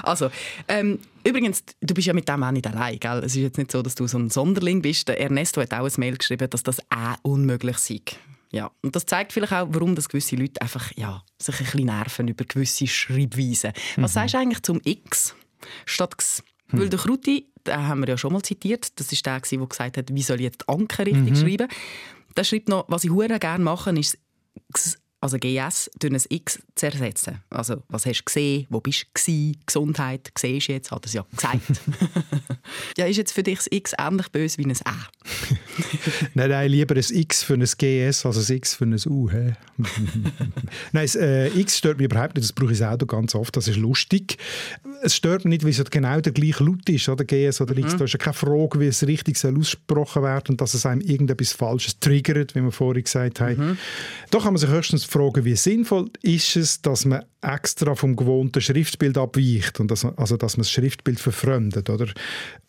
also, 0.04 0.30
ähm, 0.68 1.00
übrigens, 1.26 1.64
du 1.82 1.94
bist 1.94 2.08
ja 2.08 2.14
mit 2.14 2.30
dem 2.30 2.42
auch 2.42 2.52
nicht 2.52 2.68
allein. 2.68 3.00
Gell? 3.00 3.20
Es 3.20 3.36
ist 3.36 3.42
jetzt 3.42 3.58
nicht 3.58 3.72
so, 3.72 3.82
dass 3.82 3.96
du 3.96 4.08
so 4.08 4.18
ein 4.18 4.30
Sonderling 4.30 4.82
bist. 4.82 5.10
Der 5.10 5.20
Ernesto 5.20 5.62
hat 5.62 5.74
auch 5.74 5.86
ein 5.86 5.94
Mail 5.98 6.18
geschrieben, 6.18 6.50
dass 6.50 6.64
das 6.64 6.80
auch 6.90 7.18
unmöglich 7.24 7.78
sei. 7.80 8.02
Ja, 8.52 8.72
und 8.82 8.96
das 8.96 9.06
zeigt 9.06 9.34
vielleicht 9.34 9.52
auch, 9.52 9.68
warum 9.72 9.94
das 9.94 10.08
gewisse 10.08 10.38
Leute 10.38 10.62
einfach 10.62 10.94
ja, 10.96 11.22
sich 11.38 11.60
ein 11.60 11.66
bisschen 11.66 11.86
nerven 11.86 12.28
über 12.30 12.46
gewisse 12.46 12.88
Schreibweisen. 12.88 13.74
Was 13.98 14.12
mhm. 14.12 14.14
sagst 14.14 14.34
du 14.34 14.38
eigentlich 14.38 14.64
zum 14.64 14.80
X 14.86 15.36
statt 15.86 16.14
X? 16.14 16.44
Hm. 16.70 16.80
Weil 16.80 16.90
der 16.90 17.00
Kruti, 17.00 17.52
den 17.66 17.88
haben 17.88 18.02
wir 18.02 18.08
ja 18.08 18.18
schon 18.18 18.34
mal 18.34 18.42
zitiert, 18.42 19.00
das 19.00 19.12
ist 19.12 19.26
der, 19.26 19.40
der 19.40 19.68
gesagt 19.68 19.98
hat, 19.98 20.14
wie 20.14 20.24
soll 20.24 20.38
ich 20.38 20.44
jetzt 20.44 20.68
Anker 20.70 21.06
richtig 21.06 21.32
mhm. 21.32 21.36
schreiben. 21.36 21.68
Der 22.36 22.44
schreibt 22.44 22.70
noch, 22.70 22.86
was 22.88 23.04
ich 23.04 23.10
hure 23.10 23.40
gerne 23.40 23.64
mache, 23.64 23.98
ist 23.98 24.18
also 25.20 25.38
GS, 25.40 25.90
durch 26.00 26.14
ein 26.14 26.22
X 26.30 26.60
zu 26.76 26.86
ersetzen. 26.86 27.42
Also, 27.50 27.82
was 27.90 28.06
hast 28.06 28.20
du 28.20 28.26
gesehen? 28.26 28.68
Wo 28.70 28.80
bist 28.80 29.04
du 29.04 29.06
gewesen? 29.14 29.58
Gesundheit, 29.66 30.32
siehst 30.38 30.68
du 30.68 30.74
jetzt? 30.74 30.92
Hat 30.92 31.04
er 31.04 31.08
es 31.08 31.14
ja 31.14 31.26
gesagt. 31.36 31.82
ja, 32.98 33.06
ist 33.06 33.18
jetzt 33.18 33.32
für 33.32 33.42
dich 33.42 33.58
das 33.58 33.68
X 33.72 33.94
ähnlich 33.98 34.32
böse 34.32 34.60
wie 34.60 34.66
ein 34.66 34.72
Ä? 34.72 34.76
nein, 36.36 36.50
nein, 36.50 36.70
lieber 36.70 36.96
ein 36.96 37.04
X 37.10 37.44
für 37.44 37.56
ein 37.56 37.62
GS 37.62 38.26
als 38.26 38.50
ein 38.50 38.58
X 38.58 38.76
für 38.76 38.86
ein 38.86 38.96
U. 39.08 39.28
nein, 39.30 39.56
das 40.92 41.16
äh, 41.16 41.48
X 41.48 41.78
stört 41.78 41.98
mich 41.98 42.06
überhaupt 42.06 42.36
nicht. 42.36 42.44
Das 42.44 42.54
brauche 42.54 42.74
ich 42.74 42.84
auch 42.84 42.98
ganz 42.98 43.34
oft. 43.34 43.58
Das 43.58 43.68
ist 43.68 43.78
lustig. 43.78 44.38
Es 45.02 45.16
stört 45.16 45.46
mich 45.46 45.50
nicht, 45.50 45.64
weil 45.64 45.72
es 45.72 45.90
genau 45.90 46.22
der 46.22 46.34
gleiche 46.34 46.64
Laut 46.64 46.88
ist, 46.90 47.10
oder 47.10 47.26
GS 47.26 47.60
oder 47.62 47.76
X. 47.76 47.94
Mhm. 47.94 47.98
Da 47.98 48.06
ist 48.06 48.14
ja 48.14 48.20
keine 48.20 48.34
Frage, 48.34 48.80
wie 48.80 48.88
es 48.88 49.06
richtig 49.06 49.38
soll 49.38 49.58
ausgesprochen 49.58 50.22
werden 50.22 50.50
und 50.50 50.62
dass 50.62 50.76
es 50.76 50.86
einem 50.86 51.02
irgendetwas 51.02 51.54
Falsches 51.54 52.00
triggert, 52.00 52.54
wie 52.54 52.62
wir 52.62 52.72
vorhin 52.72 53.04
gesagt 53.04 53.40
haben. 53.40 53.58
Mhm. 53.58 53.78
Da 54.30 54.40
kann 54.40 54.54
man 54.54 54.58
sich 54.58 54.70
höchstens 54.70 55.07
fragen, 55.12 55.46
wie 55.46 55.56
sinnvoll 55.56 56.10
ist 56.22 56.56
es, 56.56 56.82
dass 56.82 57.06
man 57.06 57.24
extra 57.42 57.96
vom 57.96 58.16
gewohnten 58.16 58.62
Schriftbild 58.62 59.18
abweicht 59.18 59.80
und 59.80 59.90
dass, 59.90 60.06
also 60.06 60.38
dass 60.38 60.58
man 60.58 60.62
das 60.64 60.72
Schriftbild 60.72 61.20
verfremdet, 61.20 61.90
oder? 61.90 62.08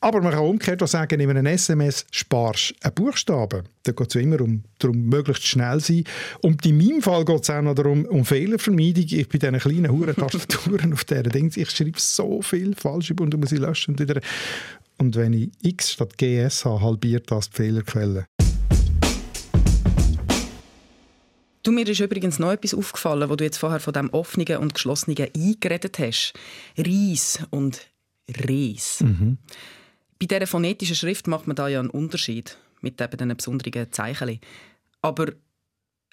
Aber 0.01 0.21
man 0.21 0.33
kann 0.33 0.45
umgekehrt 0.45 0.83
auch 0.83 0.89
sagen, 0.89 1.21
in 1.21 1.31
einem 1.31 1.47
SMS 1.47 2.07
sparst 2.11 2.71
du 2.71 2.75
einen 2.83 2.95
Buchstaben. 2.95 3.69
Da 3.83 3.93
geht 3.93 4.09
es 4.09 4.15
ja 4.15 4.21
immer 4.21 4.41
um, 4.41 4.63
darum, 4.79 5.09
möglichst 5.09 5.47
schnell 5.47 5.81
zu 5.81 5.95
sein. 5.95 6.05
Und 6.43 6.65
in 6.67 6.77
meinem 6.77 7.03
Fall 7.03 7.25
geht 7.25 7.43
es 7.43 7.51
auch 7.51 7.63
noch 7.63 7.75
darum, 7.75 8.05
um 8.05 8.25
Fehlervermeidung. 8.25 9.05
Ich 9.05 9.29
bin 9.29 9.41
diesen 9.41 9.59
kleinen 9.59 9.91
Huren-Tastaturen 9.91 10.93
auf 10.93 11.05
dieser 11.05 11.23
Dings, 11.25 11.57
ich 11.57 11.71
schreibe 11.71 11.99
so 11.99 12.43
viel 12.43 12.75
falsch 12.75 13.11
und 13.11 13.37
muss 13.39 13.51
sie 13.51 13.57
löschen. 13.57 13.93
Und, 13.93 14.01
wieder. 14.01 14.21
und 14.99 15.17
wenn 15.17 15.33
ich 15.33 15.51
X 15.63 15.93
statt 15.93 16.17
GS 16.19 16.65
habe, 16.65 16.83
halbiert 16.83 17.31
das 17.31 17.51
die 17.51 17.57
Fehlerquelle. 17.57 18.27
Du, 21.63 21.73
mir 21.73 21.87
ist 21.87 22.01
übrigens 22.01 22.39
noch 22.39 22.53
etwas 22.53 22.75
aufgefallen, 22.75 23.29
wo 23.29 23.37
du 23.37 23.45
jetzt 23.45 23.59
vorher 23.59 23.81
von 23.81 23.93
dem 23.93 24.11
offenen 24.11 24.59
und 24.59 24.75
geschlossenen 24.75 25.29
I 25.37 25.57
geredet 25.59 25.99
hast. 25.99 26.33
Reis 26.77 27.41
und 27.51 27.89
Reis. 28.29 29.01
Mhm. 29.01 29.39
Bei 30.19 30.27
dieser 30.27 30.47
phonetischen 30.47 30.97
Schrift 30.97 31.27
macht 31.27 31.47
man 31.47 31.57
da 31.57 31.69
ja 31.69 31.81
einen 31.81 31.91
Unterschied 31.91 32.59
mit 32.81 33.01
eben 33.01 33.17
diesen 33.17 33.37
besonderen 33.37 33.93
Zeichen. 33.93 34.41
Aber 35.03 35.33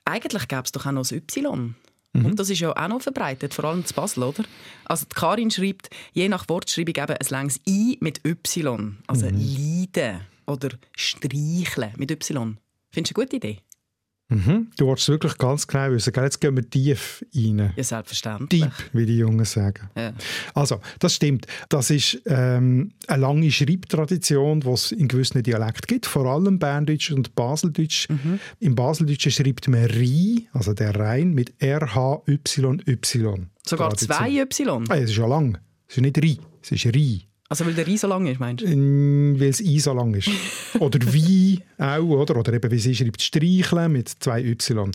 eigentlich 0.06 0.48
gäbe 0.48 0.64
es 0.64 0.72
doch 0.72 0.86
auch 0.86 0.92
noch 0.92 1.12
ein 1.12 1.18
Y. 1.18 1.76
Mhm. 2.14 2.26
Und 2.26 2.40
das 2.40 2.50
ist 2.50 2.60
ja 2.60 2.72
auch 2.72 2.88
noch 2.88 3.02
verbreitet, 3.02 3.54
vor 3.54 3.66
allem 3.66 3.86
zu 3.86 3.94
Basel, 3.94 4.24
oder? 4.24 4.44
Also 4.86 5.06
die 5.06 5.16
Karin 5.16 5.52
schreibt, 5.52 5.90
je 6.14 6.30
nach 6.30 6.48
Wortschreibung 6.48 6.96
eben 6.96 7.18
ein 7.18 7.28
längs 7.30 7.60
I 7.68 7.98
mit 8.00 8.26
Y. 8.26 8.98
Also 9.08 9.26
mhm. 9.26 9.38
leiden 9.38 10.22
oder 10.46 10.70
streicheln 10.96 11.94
mit 11.98 12.12
Y. 12.12 12.58
Findest 12.92 13.16
du 13.16 13.20
eine 13.20 13.26
gute 13.26 13.36
Idee? 13.36 13.60
Mhm. 14.30 14.72
Du 14.78 14.88
wolltest 14.88 15.10
wirklich 15.10 15.38
ganz 15.38 15.68
genau 15.68 15.92
wissen. 15.92 16.12
Jetzt 16.16 16.42
gehen 16.42 16.56
wir 16.56 16.68
tief 16.68 17.24
rein. 17.36 17.74
Ja, 17.76 17.84
selbstverständlich. 17.84 18.64
Deep, 18.64 18.74
wie 18.94 19.06
die 19.06 19.18
Jungen 19.18 19.46
sagen. 19.46 19.90
Ja. 19.96 20.14
Also, 20.56 20.82
das 21.00 21.16
stimmt. 21.16 21.46
Das 21.70 21.92
ist 21.92 22.22
ähm, 22.26 22.94
eine 23.08 23.22
lange 23.22 23.52
Schreibtradition, 23.52 24.62
die 24.62 24.70
es 24.70 24.92
in 24.92 25.08
gewissen 25.08 25.44
Dialekten 25.44 25.88
gibt, 25.88 26.08
vor 26.08 26.26
allem 26.26 26.58
Berndeutsch 26.58 27.12
und 27.12 27.36
Baseldeutsch. 27.36 28.10
Mhm. 28.10 28.40
Im 28.60 28.74
Baseldeutschen 28.74 29.32
schreibt 29.32 29.68
man 29.68 29.86
Rhein, 29.86 30.48
also 30.54 30.74
der 30.74 30.96
Rhein, 30.96 31.34
mit 31.34 31.54
R-H-Y-Y. 31.62 33.50
Sogar 33.66 33.96
zwei 33.96 34.32
Y? 34.42 34.86
Ah, 34.90 34.96
es 34.98 35.12
ist 35.12 35.18
ja 35.18 35.28
lang. 35.28 35.60
Es 35.88 35.98
ist 35.98 36.02
nicht 36.02 36.18
Rhein, 36.18 36.40
es 36.62 36.72
ist 36.72 36.86
Rhein. 36.88 37.22
Also 37.48 37.66
weil 37.66 37.76
der 37.76 37.86
Rhein 37.86 37.98
so 37.98 38.08
lang 38.08 38.26
ist, 38.26 38.40
meinst 38.40 38.64
du? 38.64 38.68
Weil 38.68 39.50
es 39.50 39.62
I 39.62 39.80
so 39.80 39.94
lang 39.94 40.14
ist. 40.16 40.30
oder 40.80 41.00
wie 41.14 41.62
auch, 41.78 42.00
oder? 42.00 42.38
Oder 42.38 42.54
eben 42.54 42.72
wie 42.72 42.80
sie 42.80 42.96
schreibt, 42.96 43.22
Streicheln 43.22 43.92
mit 43.92 44.10
zwei 44.10 44.44
Y. 44.44 44.92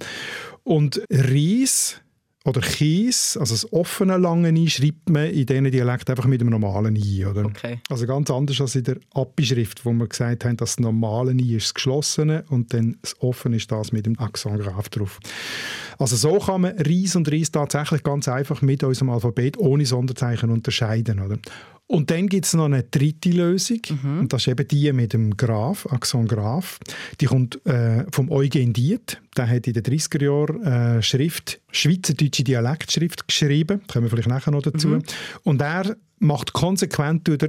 Und 0.64 1.00
Ries 1.10 2.00
oder 2.44 2.62
Kies, 2.62 3.36
also 3.36 3.54
das 3.54 3.70
offene 3.72 4.16
lange 4.16 4.50
I, 4.50 4.68
schreibt 4.68 5.10
man 5.10 5.26
in 5.30 5.44
diesen 5.44 5.70
Dialekten 5.70 6.12
einfach 6.12 6.26
mit 6.26 6.40
einem 6.40 6.50
normalen 6.50 6.96
I. 6.96 7.24
Oder? 7.26 7.44
Okay. 7.44 7.80
Also 7.88 8.06
ganz 8.06 8.30
anders 8.30 8.60
als 8.60 8.74
in 8.74 8.84
der 8.84 8.96
Abbeschrift, 9.14 9.84
wo 9.84 9.92
wir 9.92 10.08
gesagt 10.08 10.44
haben, 10.44 10.56
dass 10.56 10.76
das 10.76 10.80
normale 10.80 11.32
I 11.32 11.56
ist 11.56 11.66
das 11.66 11.74
geschlossene 11.74 12.44
und 12.48 12.72
dann 12.72 12.96
das 13.02 13.14
offene 13.20 13.56
ist 13.56 13.70
das 13.70 13.92
mit 13.92 14.06
dem 14.06 14.18
Accent 14.18 14.60
grave 14.60 14.88
drauf. 14.90 15.20
Also 15.98 16.16
so 16.16 16.38
kann 16.38 16.62
man 16.62 16.78
Ries 16.78 17.14
und 17.14 17.30
Ries 17.30 17.52
tatsächlich 17.52 18.02
ganz 18.02 18.26
einfach 18.26 18.62
mit 18.62 18.82
unserem 18.82 19.10
Alphabet 19.10 19.58
ohne 19.58 19.84
Sonderzeichen 19.84 20.50
unterscheiden. 20.50 21.20
Oder? 21.20 21.38
Und 21.90 22.08
dann 22.12 22.28
gibt 22.28 22.46
es 22.46 22.54
noch 22.54 22.66
eine 22.66 22.84
dritte 22.84 23.30
Lösung, 23.30 23.80
und 24.20 24.32
das 24.32 24.42
ist 24.42 24.48
eben 24.48 24.68
die 24.68 24.92
mit 24.92 25.12
dem 25.12 25.36
Graf, 25.36 25.86
Accent 25.90 26.28
Graf. 26.28 26.78
Die 27.20 27.26
kommt 27.26 27.66
äh, 27.66 28.04
vom 28.12 28.30
Eugen 28.30 28.72
Diet. 28.72 29.20
Der 29.36 29.48
hat 29.48 29.66
in 29.66 29.72
den 29.72 29.82
30er 29.82 30.22
Jahren 30.22 30.62
äh, 30.62 31.02
Schrift, 31.02 31.60
schweizerdeutsche 31.72 32.44
Dialektschrift 32.44 33.26
geschrieben. 33.26 33.80
Da 33.88 33.94
kommen 33.94 34.04
wir 34.04 34.10
vielleicht 34.10 34.28
nachher 34.28 34.52
noch 34.52 34.62
dazu. 34.62 35.00
Und 35.42 35.60
er 35.60 35.96
macht 36.20 36.52
konsequent 36.52 37.26
durch 37.26 37.48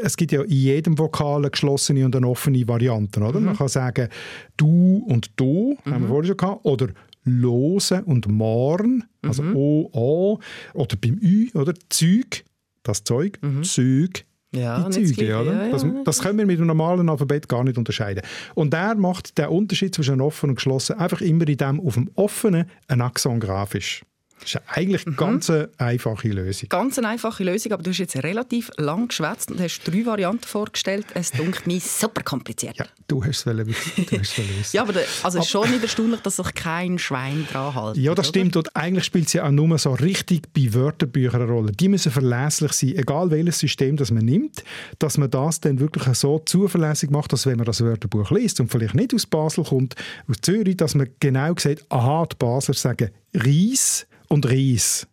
es 0.00 0.16
gibt 0.16 0.30
ja 0.30 0.42
in 0.42 0.50
jedem 0.50 0.96
Vokal 0.96 1.38
eine 1.38 1.50
geschlossene 1.50 2.04
und 2.04 2.14
eine 2.14 2.28
offene 2.28 2.66
Variante. 2.68 3.20
Oder? 3.20 3.40
Man 3.40 3.56
kann 3.56 3.68
sagen 3.68 4.08
du 4.56 5.04
und 5.08 5.32
du, 5.34 5.76
haben 5.84 6.02
wir 6.02 6.08
vorhin 6.08 6.28
schon 6.28 6.36
gehabt, 6.36 6.64
oder 6.64 6.88
lose 7.24 8.02
und 8.04 8.28
morn, 8.28 9.04
also 9.22 9.42
o, 9.42 9.90
o, 9.92 10.38
oder 10.74 10.96
beim 10.96 11.18
Ü, 11.20 11.50
oder 11.54 11.74
Zeug, 11.88 12.44
das 12.84 13.02
Zeug, 13.04 13.38
Zeug, 13.62 14.24
Ja, 14.54 14.88
die 14.88 14.92
Züge, 14.92 15.12
Gleiche, 15.26 15.40
oder? 15.40 15.66
ja, 15.66 15.70
Das, 15.72 15.82
ja. 15.82 16.02
das 16.04 16.20
können 16.22 16.38
wir 16.38 16.46
mit 16.46 16.58
dem 16.60 16.66
normalen 16.66 17.08
Alphabet 17.08 17.48
gar 17.48 17.64
nicht 17.64 17.76
unterscheiden. 17.76 18.22
Und 18.54 18.72
der 18.72 18.94
macht 18.94 19.36
den 19.36 19.48
Unterschied 19.48 19.94
zwischen 19.94 20.20
offen 20.20 20.50
und 20.50 20.56
geschlossen 20.56 20.96
einfach 20.98 21.20
immer 21.20 21.48
in 21.48 21.56
dem 21.56 21.80
auf 21.80 21.94
dem 21.94 22.10
offenen 22.14 22.66
ein 22.86 23.00
Accent 23.00 23.42
grafisch. 23.42 24.04
Das 24.44 24.54
ist 24.54 24.60
eigentlich 24.66 25.06
eine 25.06 25.16
ganz 25.16 25.48
eine 25.48 25.70
einfache 25.78 26.28
Lösung. 26.28 26.68
Ganz 26.68 26.98
eine 26.98 27.08
einfache 27.08 27.44
Lösung, 27.44 27.72
aber 27.72 27.82
du 27.82 27.90
hast 27.90 27.98
jetzt 27.98 28.16
relativ 28.16 28.70
lang 28.76 29.08
geschwätzt 29.08 29.50
und 29.50 29.60
hast 29.60 29.80
drei 29.84 30.04
Varianten 30.04 30.46
vorgestellt. 30.46 31.06
Es 31.14 31.30
dunkelt 31.30 31.66
mir 31.66 31.80
super 31.80 32.22
kompliziert. 32.22 32.76
Ja, 32.76 32.86
du 33.08 33.24
hast 33.24 33.40
es 33.40 33.46
wollen. 33.46 33.66
Du 33.66 34.18
hast 34.18 34.38
es. 34.38 34.72
Ja, 34.72 34.82
aber 34.82 34.94
also 35.22 35.38
es 35.38 35.46
ist 35.46 35.50
schon 35.50 35.70
nicht 35.70 35.82
erstaunlich, 35.82 36.20
dass 36.20 36.36
sich 36.36 36.54
kein 36.54 36.98
Schwein 36.98 37.46
dran 37.50 37.72
hält. 37.72 37.96
Ja, 37.96 38.14
das 38.14 38.26
oder? 38.26 38.38
stimmt. 38.38 38.56
Und 38.56 38.76
eigentlich 38.76 39.04
spielt 39.04 39.28
sie 39.28 39.40
auch 39.40 39.50
nur 39.50 39.76
so 39.78 39.92
richtig 39.92 40.52
bei 40.52 40.74
Wörterbüchern 40.74 41.42
eine 41.42 41.50
Rolle. 41.50 41.72
Die 41.72 41.88
müssen 41.88 42.12
verlässlich 42.12 42.72
sein, 42.72 42.96
egal 42.96 43.30
welches 43.30 43.58
System 43.58 43.96
das 43.96 44.10
man 44.10 44.24
nimmt, 44.24 44.62
dass 44.98 45.16
man 45.16 45.30
das 45.30 45.60
dann 45.60 45.80
wirklich 45.80 46.04
so 46.14 46.38
zuverlässig 46.40 47.10
macht, 47.10 47.32
dass 47.32 47.46
wenn 47.46 47.56
man 47.56 47.66
das 47.66 47.80
Wörterbuch 47.80 48.30
liest 48.30 48.60
und 48.60 48.70
vielleicht 48.70 48.94
nicht 48.94 49.14
aus 49.14 49.26
Basel 49.26 49.64
kommt, 49.64 49.94
aus 50.28 50.36
Zürich, 50.42 50.76
dass 50.76 50.94
man 50.94 51.08
genau 51.20 51.54
sieht, 51.56 51.84
aha, 51.90 52.26
die 52.30 52.36
Basler 52.36 52.74
sagen 52.74 53.10
Reis 53.34 54.06
und 54.28 54.46
Reis. 54.46 55.06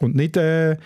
Und 0.00 0.14
nicht 0.14 0.36
äh, 0.36 0.76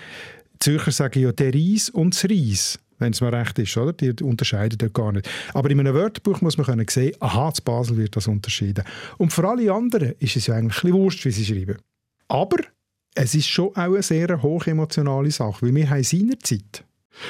Zürcher 0.59 0.91
sagen 0.91 1.21
ja 1.21 1.33
der 1.33 1.55
Reis 1.55 1.91
und 1.91 2.15
das 2.15 2.25
Reis. 2.25 2.79
Wenn 2.99 3.13
es 3.13 3.21
mir 3.21 3.33
recht 3.33 3.59
ist, 3.59 3.77
oder? 3.77 3.93
Die 3.93 4.23
unterscheiden 4.23 4.79
dort 4.79 4.95
gar 4.95 5.13
nicht. 5.13 5.29
Aber 5.53 5.71
in 5.71 5.79
einem 5.79 5.95
Wörterbuch 5.95 6.41
muss 6.41 6.57
man 6.57 6.65
können 6.65 6.87
sehen, 6.89 7.15
aha, 7.21 7.53
zu 7.53 7.63
Basel 7.63 7.99
wird 7.99 8.17
das 8.17 8.27
unterschieden. 8.27 8.85
Und 9.19 9.35
für 9.35 9.47
alle 9.47 9.71
anderen 9.71 10.15
ist 10.19 10.37
es 10.37 10.47
ja 10.47 10.55
eigentlich 10.55 10.79
ein 10.79 10.91
bisschen 10.93 11.03
wurscht, 11.03 11.25
wie 11.27 11.31
sie 11.31 11.45
schreiben. 11.45 11.77
Aber 12.29 12.57
es 13.15 13.35
ist 13.35 13.49
schon 13.49 13.69
auch 13.69 13.77
eine 13.77 14.03
sehr 14.03 14.43
hochemotionale 14.43 15.31
Sache, 15.31 15.67
weil 15.67 15.75
wir 15.75 15.91
haben 15.91 16.03
seinerzeit, 16.03 16.85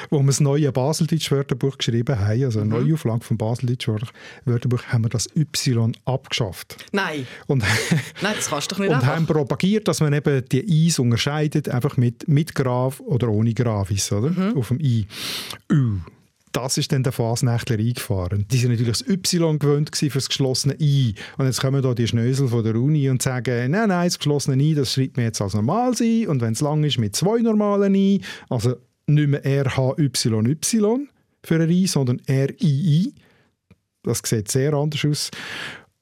wo 0.09 0.19
wir 0.19 0.27
das 0.27 0.39
neue 0.39 0.71
Baseldeutsch-Wörterbuch 0.71 1.77
geschrieben 1.77 2.19
haben, 2.19 2.43
also 2.43 2.59
eine 2.59 2.69
Neuauflage 2.69 3.23
vom 3.23 3.37
Baseldeutsch-Wörterbuch, 3.37 4.83
haben 4.87 5.05
wir 5.05 5.09
das 5.09 5.27
Y 5.35 5.95
abgeschafft. 6.05 6.77
Nein, 6.91 7.27
Und, 7.47 7.63
nein, 8.21 8.33
das 8.35 8.49
kannst 8.49 8.71
du 8.71 8.75
doch 8.75 8.79
nicht 8.81 8.89
und 8.89 8.95
einfach. 8.95 9.15
haben 9.15 9.25
propagiert, 9.25 9.87
dass 9.87 9.99
man 9.99 10.13
eben 10.13 10.43
die 10.51 10.87
Is 10.87 10.99
unterscheidet, 10.99 11.69
einfach 11.69 11.97
mit, 11.97 12.27
mit 12.27 12.55
Graf 12.55 12.99
oder 13.01 13.29
ohne 13.29 13.53
Gravis, 13.53 14.11
oder? 14.11 14.53
Auf 14.55 14.69
dem 14.69 14.79
I. 14.79 15.07
Ü. 15.71 15.97
Das 16.53 16.77
ist 16.77 16.91
dann 16.91 17.03
der 17.03 17.11
Fasnächtler 17.11 17.77
eingefahren. 17.77 18.45
Die 18.49 18.57
sind 18.57 18.71
natürlich 18.71 18.97
das 18.99 19.07
Y 19.07 19.59
gewöhnt 19.59 19.95
für 19.95 20.09
das 20.09 20.27
geschlossene 20.27 20.75
I. 20.79 21.13
Und 21.37 21.45
jetzt 21.45 21.61
kommen 21.61 21.83
da 21.83 21.93
die 21.93 22.07
Schnösel 22.07 22.47
von 22.47 22.63
der 22.63 22.75
Uni 22.75 23.09
und 23.09 23.21
sagen, 23.21 23.69
nein, 23.71 23.89
nein, 23.89 24.07
das 24.07 24.17
geschlossene 24.17 24.61
I, 24.63 24.73
das 24.73 24.93
schreibt 24.93 25.17
man 25.17 25.25
jetzt 25.27 25.39
als 25.41 25.53
normales 25.53 26.01
I. 26.01 26.25
Und 26.25 26.41
wenn 26.41 26.53
es 26.53 26.61
lang 26.61 26.83
ist, 26.83 26.97
mit 26.97 27.15
zwei 27.15 27.39
normalen 27.41 27.93
I. 27.93 28.21
Also 28.49 28.77
nicht 29.07 29.29
mehr 29.29 29.43
RHYY 29.43 31.07
für 31.43 31.61
ein 31.61 31.69
I, 31.69 31.87
sondern 31.87 32.21
RII. 32.27 33.13
Das 34.03 34.21
sieht 34.23 34.51
sehr 34.51 34.73
anders 34.73 35.05
aus. 35.05 35.31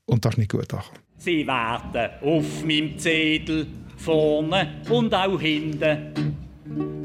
Und 0.06 0.26
das 0.26 0.34
ist 0.34 0.38
nicht 0.38 0.52
gut 0.52 0.74
angekommen. 0.74 1.00
Sie 1.18 1.48
werden 1.48 2.12
auf 2.22 2.66
meinem 2.66 3.00
Zettel 3.00 3.68
vorne 3.98 4.82
und 4.90 5.14
auch 5.14 5.40
hinten 5.40 6.36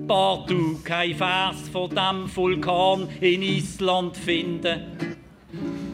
partout 0.06 0.78
kein 0.82 1.14
Vers 1.14 1.68
von 1.70 1.90
dem 1.90 2.34
Vulkan 2.34 3.06
in 3.20 3.42
Island 3.42 4.16
finden. 4.16 4.80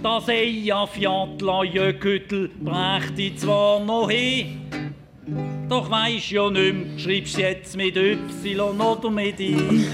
Das 0.03 0.29
Eyjafjallajökull 0.29 2.51
brächte 2.61 3.35
zwar 3.37 3.83
noch 3.85 4.11
hin, 4.11 4.61
doch 5.69 5.91
weisst 5.91 6.31
ja 6.31 6.49
nicht 6.51 6.75
mehr, 6.75 6.99
schreibst 6.99 7.39
jetzt 7.39 7.77
mit 7.77 7.97
Y 7.97 8.81
oder 8.81 9.11
mit 9.11 9.41
I. 9.41 9.57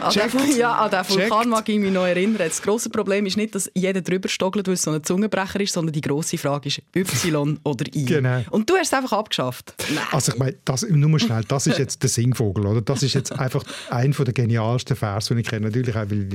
An 0.00 0.12
den, 0.12 0.56
ja, 0.56 0.74
an 0.76 0.90
den 0.90 1.08
Vulkan 1.08 1.48
mag 1.48 1.68
ich 1.68 1.78
mich 1.78 1.92
noch 1.92 2.06
erinnern. 2.06 2.38
Das 2.38 2.62
grosse 2.62 2.88
Problem 2.88 3.26
ist 3.26 3.36
nicht, 3.36 3.54
dass 3.54 3.70
jeder 3.74 4.00
drüber 4.00 4.28
stockelt, 4.28 4.66
weil 4.68 4.74
es 4.74 4.82
so 4.82 4.92
ein 4.92 5.02
Zungenbrecher 5.02 5.60
ist, 5.60 5.72
sondern 5.72 5.92
die 5.92 6.00
grosse 6.00 6.38
Frage 6.38 6.68
ist 6.68 6.82
Y 6.94 7.58
oder 7.64 7.84
I. 7.92 8.04
Genau. 8.04 8.42
Und 8.50 8.70
du 8.70 8.76
hast 8.76 8.88
es 8.88 8.92
einfach 8.92 9.12
abgeschafft. 9.12 9.74
Nein. 9.92 10.04
Also 10.12 10.32
ich 10.32 10.38
meine, 10.38 10.54
das, 10.64 10.86
nur 10.88 11.10
mal 11.10 11.18
schnell, 11.18 11.42
das 11.48 11.66
ist 11.66 11.78
jetzt 11.78 12.02
der 12.02 12.10
Singvogel, 12.10 12.66
oder? 12.66 12.80
Das 12.80 13.02
ist 13.02 13.14
jetzt 13.14 13.32
einfach 13.32 13.64
einer 13.90 14.14
der 14.14 14.34
genialsten 14.34 14.96
Vers, 14.96 15.26
den 15.26 15.38
ich 15.38 15.48
kenne. 15.48 15.66
Natürlich 15.66 15.96
auch, 15.96 16.08
weil, 16.08 16.28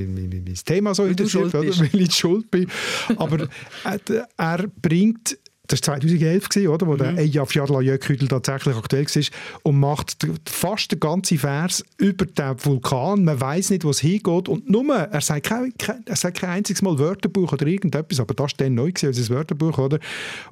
das 0.46 0.64
Thema 0.64 0.94
so 0.94 1.06
interessiert, 1.06 1.52
schuld 1.52 1.56
oder? 1.56 1.80
weil 1.80 2.02
ich 2.02 2.14
schuld 2.14 2.52
bin. 2.52 2.68
Aber 3.16 3.48
äh, 3.86 3.98
er 4.38 4.66
bringt 4.82 5.38
das 5.74 5.88
war 5.88 6.00
2011, 6.00 6.50
gewesen, 6.50 6.68
oder, 6.68 6.88
wo 6.88 6.94
Mhm. 6.94 6.98
der 6.98 7.18
Eyjafjalla 7.18 7.82
Jökull 7.82 8.18
tatsächlich 8.18 8.76
aktuell 8.76 9.06
war, 9.06 9.24
und 9.64 9.80
macht 9.80 10.28
fast 10.46 10.92
den 10.92 11.00
ganzen 11.00 11.38
Vers 11.40 11.84
über 11.98 12.26
den 12.26 12.56
Vulkan. 12.64 13.24
Man 13.24 13.40
weiß 13.40 13.72
nicht, 13.72 13.84
wo 13.84 13.90
es 13.90 14.00
hingeht. 14.00 14.48
Und 14.50 14.70
nur, 14.70 14.94
er 14.96 15.22
sagt 15.22 15.48
kein, 15.48 15.74
kein, 15.78 16.04
er 16.06 16.16
sagt 16.16 16.40
kein 16.40 16.52
einziges 16.52 16.82
Mal 16.82 16.98
Wörterbuch 17.00 17.54
oder 17.54 17.66
irgendetwas, 17.66 18.20
aber 18.20 18.34
das 18.34 18.52
war 18.52 18.58
dann 18.58 18.76
neu, 18.76 18.92
gewesen, 18.92 19.08
als 19.08 19.18
das 19.18 19.30
Wörterbuch, 19.30 19.78
oder? 19.78 20.00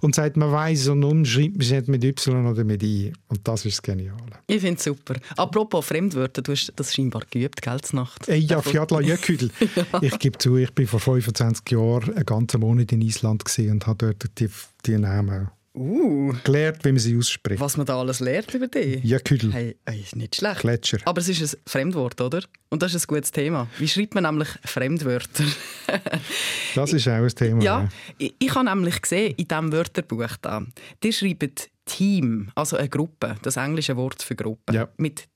Und 0.02 0.16
sagt, 0.16 0.38
man 0.38 0.52
weiß 0.52 0.82
es 0.82 0.88
und 0.88 1.00
nun 1.00 1.26
schreibt 1.26 1.58
man 1.58 1.62
es 1.62 1.72
nicht 1.72 1.88
mit 1.88 2.04
Y 2.04 2.46
oder 2.48 2.64
mit 2.64 2.82
I. 2.84 3.14
Und 3.28 3.48
das 3.48 3.66
ist 3.66 3.78
das 3.78 3.82
Geniale. 3.84 4.18
Ich 4.48 4.62
finde 4.62 4.78
es 4.78 4.84
super. 4.84 5.16
Apropos 5.38 5.86
Fremdwörter, 5.86 6.42
du 6.42 6.52
hast 6.52 6.74
das 6.76 6.94
scheinbar 6.94 7.22
geübt, 7.30 7.62
gell, 7.62 7.78
Nacht? 7.94 8.28
Eyjafjalla 8.28 9.02
Jökull. 9.02 9.50
Ich 10.02 10.18
gebe 10.20 10.38
zu, 10.38 10.58
ich 10.58 10.72
bin 10.72 10.88
vor 10.88 11.00
25 11.00 11.70
Jahren 11.72 12.14
einen 12.16 12.26
ganzen 12.26 12.60
Monat 12.62 12.92
in 12.92 13.02
Island 13.02 13.44
und 13.60 13.88
habe 13.88 14.16
dort 14.18 14.40
die, 14.40 14.50
die 14.86 14.98
Namen 14.98 15.50
Uh, 15.74 16.34
gelernt, 16.44 16.84
wie 16.84 16.92
man 16.92 17.00
sie 17.00 17.16
ausspricht. 17.16 17.62
was 17.62 17.78
man 17.78 17.86
da 17.86 17.98
alles 17.98 18.20
lernt 18.20 18.54
über 18.54 18.68
dich. 18.68 19.02
Jökull, 19.06 19.40
Hey, 19.54 19.78
hey, 19.86 20.02
ist 20.02 20.18
nicht 20.18 20.36
schlecht. 20.36 20.60
Gletscher. 20.60 20.98
Aber 21.06 21.22
es 21.22 21.30
ist 21.30 21.42
ein 21.56 21.60
Fremdwort, 21.66 22.20
oder? 22.20 22.44
Und 22.70 22.84
das 22.84 22.94
ist 22.94 23.06
ein 23.06 23.16
gutes 23.16 23.32
Thema. 23.32 23.68
Wie 23.80 23.88
schreibt 23.88 24.14
man 24.14 24.26
nämlich 24.26 24.50
Fremdwörter? 24.66 25.46
Das 26.76 26.92
ist 26.92 27.08
auch 27.08 27.14
ein 27.14 27.30
Thema. 27.30 27.64
Ja, 27.64 27.88
ich, 28.18 28.34
ich 28.38 28.54
habe 28.54 28.66
nämlich 28.66 29.02
gesehen, 29.02 29.34
in 29.38 29.48
diesem 29.48 29.72
Wörterbuch 29.72 30.36
da, 30.42 30.62
die 31.04 31.14
schreiben 31.14 31.52
Team, 31.86 32.52
also 32.56 32.76
eine 32.76 32.90
Gruppe, 32.90 33.38
das 33.42 33.56
englische 33.56 33.96
Wort 33.96 34.22
für 34.24 34.36
Gruppe, 34.36 34.74
Ja. 34.74 34.90
mit 34.98 35.30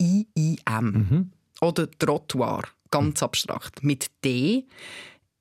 T-H-I-I-M. 0.00 1.30
Oder 1.62 1.90
Trottoir, 1.98 2.62
ganz 2.90 3.22
abstrakt, 3.22 3.82
mit 3.82 4.06
D, 4.24 4.64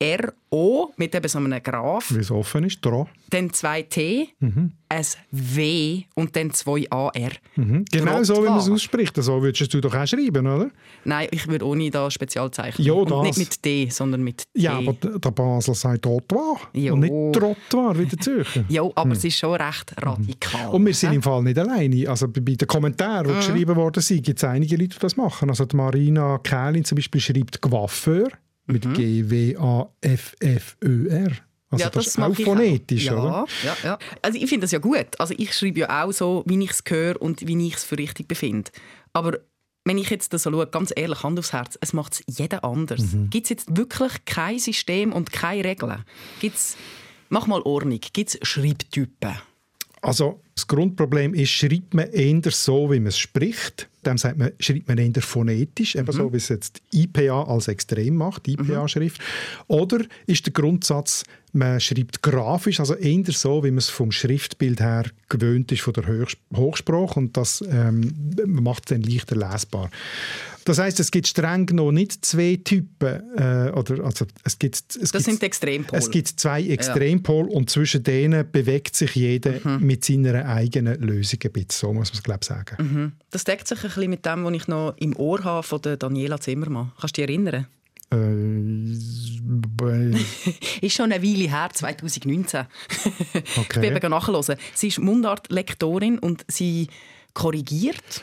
R-O, 0.01 0.93
mit 0.95 1.13
eben 1.13 1.27
so 1.27 1.39
einem 1.39 1.61
Graph, 1.61 2.13
Wie 2.15 2.19
es 2.19 2.31
offen 2.31 2.63
ist, 2.63 2.79
dran. 2.83 3.07
dann 3.29 3.51
zwei 3.51 3.81
T, 3.81 4.29
ein 4.39 5.05
W 5.31 6.03
und 6.15 6.35
dann 6.37 6.51
zwei 6.51 6.89
AR. 6.89 7.31
Mhm. 7.57 7.83
Genau 7.91 8.23
so, 8.23 8.37
wie 8.37 8.47
man 8.47 8.59
es 8.59 8.69
ausspricht. 8.69 9.15
So 9.21 9.41
würdest 9.41 9.73
du 9.73 9.81
doch 9.81 9.93
auch 9.93 10.07
schreiben, 10.07 10.47
oder? 10.47 10.69
Nein, 11.03 11.27
ich 11.31 11.47
würde 11.49 11.65
ohne 11.67 11.89
da 11.91 12.09
Spezialzeichen. 12.09 12.83
Ja, 12.83 12.93
und 12.93 13.11
das. 13.11 13.23
nicht 13.23 13.39
mit 13.39 13.65
D, 13.65 13.89
sondern 13.89 14.23
mit 14.23 14.37
T. 14.37 14.43
Ja, 14.53 14.77
aber 14.77 14.93
der 14.93 15.31
Basler 15.31 15.75
sagt 15.75 16.03
Trottoir 16.03 16.57
Jo. 16.73 16.93
und 16.93 17.01
nicht 17.01 17.33
Trottoir 17.33 17.99
wie 17.99 18.05
der 18.05 18.19
Zürcher. 18.19 18.63
Ja, 18.69 18.83
aber 18.95 19.11
es 19.11 19.23
ist 19.25 19.37
schon 19.37 19.53
recht 19.55 19.93
radikal. 20.01 20.69
Und 20.69 20.85
wir 20.85 20.93
sind 20.93 21.09
hä? 21.09 21.15
im 21.17 21.21
Fall 21.21 21.43
nicht 21.43 21.59
alleine. 21.59 22.09
Also 22.09 22.29
bei 22.29 22.39
den 22.39 22.67
Kommentaren, 22.67 23.27
die 23.27 23.33
geschrieben 23.35 23.75
worden 23.75 24.01
sind, 24.01 24.23
gibt 24.23 24.39
es 24.39 24.43
einige 24.45 24.77
Leute, 24.77 24.95
die 24.95 24.99
das 24.99 25.17
machen. 25.17 25.49
Also 25.49 25.65
die 25.65 25.75
Marina 25.75 26.37
Kählin 26.37 26.85
zum 26.85 26.95
Beispiel 26.95 27.19
schreibt 27.19 27.59
Coiffeur 27.61 28.29
mit 28.69 28.93
G-W-A-F-F-Ö-R. 28.93 29.91
Also 31.71 31.89
das, 31.89 32.07
ist 32.07 32.19
auch 32.19 32.33
phonetisch, 32.33 33.05
ja, 33.05 33.13
oder? 33.13 33.45
Ja, 33.63 33.77
ja. 33.83 33.99
Also 34.23 34.39
ich 34.39 34.49
finde 34.49 34.63
das 34.63 34.71
ja 34.71 34.79
gut. 34.79 35.07
Also 35.19 35.35
ich 35.37 35.53
schreibe 35.53 35.81
ja 35.81 36.03
auch 36.03 36.11
so, 36.11 36.43
wie 36.47 36.63
ich 36.63 36.71
es 36.71 36.81
höre 36.87 37.21
und 37.21 37.47
wie 37.47 37.67
ich 37.67 37.75
es 37.75 37.83
für 37.83 37.97
richtig 37.97 38.27
befinde. 38.27 38.71
Aber 39.13 39.37
wenn 39.85 39.97
ich 39.99 40.09
jetzt 40.09 40.33
das 40.33 40.43
so 40.43 40.51
schaue, 40.51 40.65
ganz 40.67 40.91
ehrlich, 40.95 41.21
Hand 41.23 41.37
aufs 41.37 41.53
Herz, 41.53 41.77
es 41.79 41.93
macht 41.93 42.13
es 42.13 42.23
jeder 42.27 42.63
anders. 42.63 43.01
Mhm. 43.01 43.29
Gibt 43.29 43.45
es 43.45 43.49
jetzt 43.51 43.77
wirklich 43.77 44.25
kein 44.25 44.57
System 44.57 45.13
und 45.13 45.31
keine 45.31 45.63
Regeln? 45.63 46.03
Gibt's, 46.39 46.75
mach 47.29 47.45
mal 47.45 47.61
Ordnung. 47.61 47.99
Gibt 48.13 48.35
es 48.35 48.39
Schreibtypen? 48.47 49.35
Also 50.01 50.41
das 50.59 50.67
Grundproblem 50.67 51.33
ist, 51.33 51.51
schreibt 51.51 51.93
man 51.93 52.09
eher 52.09 52.41
so, 52.51 52.91
wie 52.91 52.99
man 52.99 53.07
es 53.07 53.17
spricht. 53.17 53.87
Dem 54.05 54.17
sagt 54.17 54.37
man, 54.37 54.51
schreibt 54.59 54.89
man 54.89 54.97
eher 54.97 55.21
phonetisch, 55.21 55.95
eben 55.95 56.05
mhm. 56.05 56.11
so, 56.11 56.33
wie 56.33 56.37
es 56.37 56.49
jetzt 56.49 56.81
IPA 56.93 57.43
als 57.43 57.69
extrem 57.69 58.15
macht, 58.15 58.47
IPA-Schrift. 58.47 59.19
Mhm. 59.19 59.63
Oder 59.67 59.99
ist 60.25 60.45
der 60.45 60.53
Grundsatz, 60.53 61.23
man 61.53 61.79
schreibt 61.79 62.21
grafisch, 62.21 62.79
also 62.79 62.95
eher 62.95 63.23
so, 63.29 63.63
wie 63.63 63.71
man 63.71 63.77
es 63.77 63.89
vom 63.89 64.11
Schriftbild 64.11 64.81
her 64.81 65.05
gewöhnt 65.29 65.71
ist 65.71 65.81
von 65.81 65.93
der 65.93 66.27
Hochsprache 66.55 67.19
und 67.19 67.37
das 67.37 67.63
ähm, 67.69 68.13
macht 68.45 68.83
es 68.85 68.95
dann 68.95 69.01
leichter 69.01 69.35
lesbar. 69.35 69.89
Das 70.65 70.77
heißt, 70.77 70.99
es 70.99 71.09
gibt 71.09 71.25
streng 71.25 71.65
noch 71.73 71.91
nicht 71.91 72.23
zwei 72.23 72.59
Typen. 72.63 73.23
Äh, 73.35 73.71
oder, 73.71 74.03
also 74.03 74.25
es 74.43 74.59
gibt, 74.59 74.75
es 74.75 74.99
das 74.99 75.11
gibt, 75.11 75.23
sind 75.23 75.41
Extrempole. 75.41 75.99
Es 75.99 76.11
gibt 76.11 76.27
zwei 76.27 76.63
Extrempole 76.63 77.49
ja. 77.49 77.55
und 77.55 77.71
zwischen 77.71 78.03
denen 78.03 78.49
bewegt 78.51 78.95
sich 78.95 79.15
jeder 79.15 79.53
mhm. 79.63 79.85
mit 79.85 80.05
seiner 80.05 80.45
eigenen 80.49 80.99
Lösung 81.01 81.39
ein 81.43 81.51
bisschen. 81.51 81.69
So 81.69 81.93
muss 81.93 82.11
man 82.11 82.17
es, 82.17 82.23
glaube 82.23 82.39
ich, 82.41 82.47
sagen. 82.47 82.75
Mhm. 82.83 83.11
Das 83.29 83.43
deckt 83.43 83.67
sich 83.67 83.77
ein 83.79 83.89
bisschen 83.89 84.09
mit 84.09 84.25
dem, 84.25 84.43
was 84.43 84.53
ich 84.53 84.67
noch 84.67 84.95
im 84.97 85.15
Ohr 85.15 85.43
habe 85.43 85.63
von 85.63 85.81
der 85.81 85.97
Daniela 85.97 86.39
Zimmermann. 86.39 86.91
Kannst 86.99 87.17
du 87.17 87.21
dich 87.21 87.29
erinnern? 87.29 87.67
Äh, 88.11 88.95
ist 90.85 90.95
schon 90.95 91.11
eine 91.11 91.23
Weile 91.23 91.47
her, 91.49 91.69
2019. 91.71 92.65
Okay. 93.57 93.93
ich 93.93 93.99
bin 93.99 94.09
nachhören. 94.09 94.57
Sie 94.73 94.87
ist 94.87 94.99
Mundart-Lektorin 94.99 96.17
und 96.19 96.43
sie 96.47 96.87
korrigiert 97.33 98.21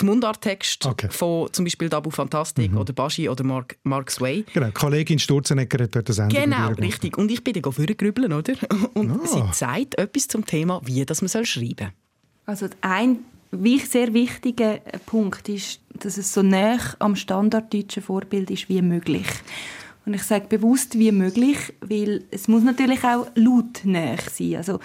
die 0.00 0.04
Mundarttexte 0.06 0.88
okay. 0.88 1.08
von 1.10 1.52
zum 1.52 1.64
Beispiel 1.64 1.88
Dabu 1.88 2.10
Fantastik 2.10 2.72
mhm. 2.72 2.78
oder 2.78 2.92
Baschi 2.92 3.28
oder 3.28 3.44
Mark, 3.44 3.76
Mark 3.82 4.10
Sway. 4.10 4.44
Genau, 4.52 4.70
Kollegin 4.72 5.18
Sturzenegger 5.18 5.84
hat 5.84 5.94
dort 5.94 6.08
das 6.08 6.18
Ende 6.18 6.34
Genau, 6.34 6.68
richtig. 6.68 7.16
Und 7.16 7.30
ich 7.30 7.44
bin 7.44 7.54
dann 7.54 7.72
vorgrübeln, 7.72 8.32
oder? 8.32 8.54
Und 8.94 9.10
ah. 9.10 9.26
sie 9.26 9.42
zeigt 9.52 9.98
etwas 9.98 10.28
zum 10.28 10.44
Thema, 10.44 10.80
wie 10.84 11.04
das 11.04 11.22
man 11.22 11.44
schreiben 11.44 11.76
soll. 11.78 11.92
Also 12.46 12.66
ein 12.80 13.18
sehr 13.84 14.14
wichtiger 14.14 14.78
Punkt 15.06 15.48
ist, 15.48 15.80
dass 15.94 16.16
es 16.16 16.32
so 16.32 16.42
nah 16.42 16.78
am 16.98 17.16
standarddeutschen 17.16 18.02
Vorbild 18.02 18.50
ist 18.50 18.68
wie 18.68 18.82
möglich. 18.82 19.26
Und 20.06 20.14
ich 20.14 20.22
sage 20.22 20.46
bewusst 20.48 20.98
wie 20.98 21.12
möglich, 21.12 21.58
weil 21.80 22.24
es 22.30 22.48
muss 22.48 22.62
natürlich 22.62 23.04
auch 23.04 23.26
lautnah 23.34 24.16
sein. 24.32 24.56
Also 24.56 24.80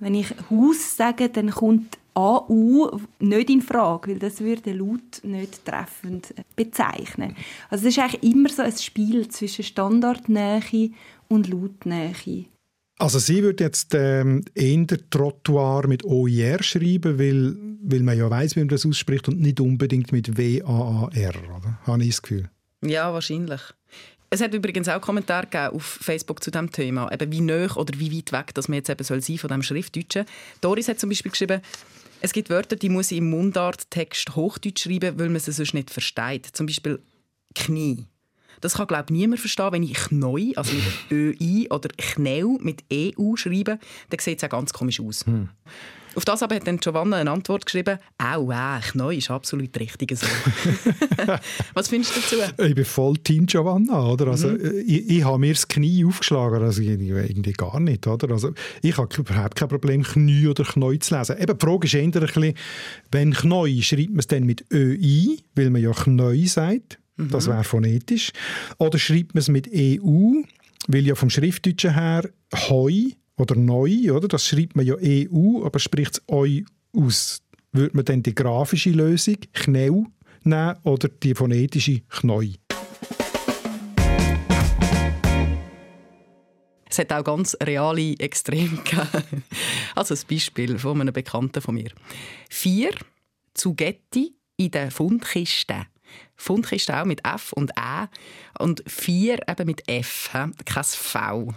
wenn 0.00 0.14
ich 0.14 0.28
Haus 0.50 0.96
sage, 0.96 1.28
dann 1.28 1.50
kommt 1.50 1.98
AU 2.16 2.98
nicht 3.20 3.50
in 3.50 3.60
Frage, 3.60 4.12
weil 4.12 4.18
das 4.18 4.40
würde 4.40 4.72
laut 4.72 5.22
nicht 5.22 5.64
treffend 5.64 6.34
bezeichnen. 6.56 7.36
Also 7.68 7.86
es 7.86 7.96
ist 7.96 8.02
eigentlich 8.02 8.22
immer 8.22 8.48
so 8.48 8.62
ein 8.62 8.72
Spiel 8.72 9.28
zwischen 9.28 9.64
Standardnähe 9.64 10.90
und 11.28 11.48
Lautnähe. 11.48 12.46
Also 12.98 13.18
sie 13.18 13.42
würde 13.42 13.64
jetzt 13.64 13.92
ähm, 13.94 14.42
eher 14.54 14.86
Trottoir 15.10 15.86
mit 15.86 16.04
OIR 16.04 16.62
schreiben, 16.62 17.18
weil, 17.18 17.54
weil 17.82 18.02
man 18.02 18.16
ja 18.16 18.30
weiß, 18.30 18.56
wie 18.56 18.60
man 18.60 18.68
das 18.68 18.86
ausspricht 18.86 19.28
und 19.28 19.38
nicht 19.38 19.60
unbedingt 19.60 20.12
mit 20.12 20.38
W-A-A-R, 20.38 21.34
oder? 21.54 21.78
Habe 21.86 22.02
ich 22.02 22.10
das 22.10 22.22
Gefühl? 22.22 22.48
Ja, 22.82 23.12
wahrscheinlich. 23.12 23.60
Es 24.30 24.40
hat 24.40 24.54
übrigens 24.54 24.88
auch 24.88 25.00
Kommentare 25.00 25.46
gegeben 25.46 25.76
auf 25.76 25.84
Facebook 25.84 26.42
zu 26.42 26.50
diesem 26.50 26.70
Thema, 26.72 27.12
eben 27.12 27.30
wie 27.30 27.40
nah 27.42 27.76
oder 27.76 27.98
wie 27.98 28.16
weit 28.16 28.32
weg 28.32 28.54
dass 28.54 28.68
man 28.68 28.76
jetzt 28.76 28.90
eben 28.90 29.04
soll 29.04 29.20
sein 29.20 29.38
von 29.38 29.48
dem 29.48 29.62
Schriftdeutschen. 29.62 30.24
Doris 30.62 30.88
hat 30.88 30.98
zum 30.98 31.10
Beispiel 31.10 31.30
geschrieben, 31.30 31.60
es 32.20 32.32
gibt 32.32 32.50
Wörter, 32.50 32.76
die 32.76 32.88
muss 32.88 33.10
ich 33.10 33.18
im 33.18 33.30
Mundarttext 33.30 34.36
Hochdeutsch 34.36 34.84
schreiben, 34.84 35.18
weil 35.18 35.28
man 35.28 35.40
sie 35.40 35.52
sonst 35.52 35.74
nicht 35.74 35.90
versteht. 35.90 36.46
Zum 36.46 36.66
Beispiel 36.66 37.00
Knie. 37.54 38.06
Das 38.60 38.74
kann, 38.74 38.86
glaube 38.86 39.04
ich, 39.06 39.10
niemand 39.10 39.40
verstehen. 39.40 39.72
Wenn 39.72 39.82
ich 39.82 39.94
Knoi, 39.94 40.52
also 40.56 40.72
mit 40.74 40.84
ÖI 41.10 41.68
oder 41.70 41.88
Kneu 41.96 42.58
mit 42.60 42.84
EU 42.92 43.36
schreibe, 43.36 43.78
dann 44.10 44.20
sieht 44.20 44.38
es 44.38 44.44
auch 44.44 44.50
ganz 44.50 44.72
komisch 44.72 45.00
aus. 45.00 45.26
Hm. 45.26 45.48
Auf 46.16 46.24
das 46.24 46.42
aber 46.42 46.56
hat 46.56 46.66
dann 46.66 46.78
Giovanna 46.78 47.18
eine 47.18 47.30
Antwort 47.30 47.66
geschrieben, 47.66 47.98
«Au, 48.16 48.50
äh, 48.50 48.80
Knoi 48.80 49.18
ist 49.18 49.30
absolut 49.30 49.78
richtig 49.78 50.16
so.» 50.16 50.26
Was 51.74 51.88
findest 51.88 52.16
du 52.16 52.36
dazu? 52.38 52.62
Ich 52.62 52.74
bin 52.74 52.86
voll 52.86 53.18
Team 53.18 53.44
Giovanna, 53.44 54.02
oder? 54.02 54.28
Also, 54.28 54.48
mhm. 54.48 54.82
ich, 54.86 55.10
ich 55.10 55.24
habe 55.24 55.38
mir 55.38 55.52
das 55.52 55.68
Knie 55.68 56.06
aufgeschlagen, 56.06 56.62
also 56.62 56.80
irgendwie 56.80 57.52
gar 57.52 57.78
nicht, 57.80 58.06
oder? 58.06 58.30
Also, 58.30 58.54
ich 58.80 58.96
habe 58.96 59.14
überhaupt 59.14 59.56
kein 59.56 59.68
Problem, 59.68 60.02
Knie 60.04 60.46
oder 60.46 60.64
Knoi 60.64 60.96
zu 60.96 61.14
lesen. 61.14 61.36
Eben, 61.38 61.58
die 61.58 61.66
Frage 61.66 61.86
ist 61.86 61.94
eher 61.94 62.02
ein 62.04 62.10
bisschen, 62.12 62.54
wenn 63.12 63.34
Knoi, 63.34 63.82
schreibt 63.82 64.08
man 64.08 64.20
es 64.20 64.26
dann 64.26 64.44
mit 64.44 64.64
ÖI, 64.72 65.40
weil 65.54 65.68
man 65.68 65.82
ja 65.82 65.92
Knoi 65.92 66.46
sagt, 66.46 66.98
das 67.16 67.46
wäre 67.46 67.64
phonetisch, 67.64 68.32
oder 68.78 68.98
schreibt 68.98 69.34
man 69.34 69.40
es 69.40 69.48
mit 69.48 69.68
EU, 69.72 70.42
weil 70.88 71.06
ja 71.06 71.14
vom 71.14 71.30
Schriftdeutschen 71.30 71.94
her 71.94 72.28
Heu 72.54 73.10
oder 73.36 73.54
neu, 73.56 74.12
oder? 74.12 74.28
Das 74.28 74.46
schreibt 74.46 74.76
man 74.76 74.86
ja 74.86 74.96
EU, 75.00 75.64
aber 75.64 75.78
spricht 75.78 76.14
es 76.14 76.22
eu 76.30 76.62
aus. 76.92 77.42
Würde 77.72 77.96
man 77.96 78.04
dann 78.04 78.22
die 78.22 78.34
grafische 78.34 78.90
Lösung 78.90 79.36
Kneu 79.52 80.04
nehmen 80.42 80.74
oder 80.84 81.08
die 81.08 81.34
phonetische 81.34 82.00
Kneu? 82.08 82.48
Es 86.88 86.98
hat 86.98 87.12
auch 87.12 87.24
ganz 87.24 87.54
reale 87.62 88.14
Extreme 88.18 88.76
gegeben. 88.84 89.44
Also 89.94 90.14
ein 90.14 90.20
Beispiel 90.30 90.78
von 90.78 91.00
einem 91.00 91.12
Bekannten 91.12 91.60
von 91.60 91.74
mir. 91.74 91.90
Vier 92.48 92.92
Zugetti 93.52 94.34
in 94.56 94.70
der 94.70 94.90
Fundkiste. 94.90 95.86
Fundkiste 96.36 97.00
auch 97.00 97.04
mit 97.04 97.24
F 97.24 97.52
und 97.52 97.70
Ä 97.72 98.08
und 98.58 98.82
vier 98.86 99.38
eben 99.48 99.66
mit 99.66 99.88
F, 99.88 100.30
kein 100.32 100.84
V. 100.84 101.54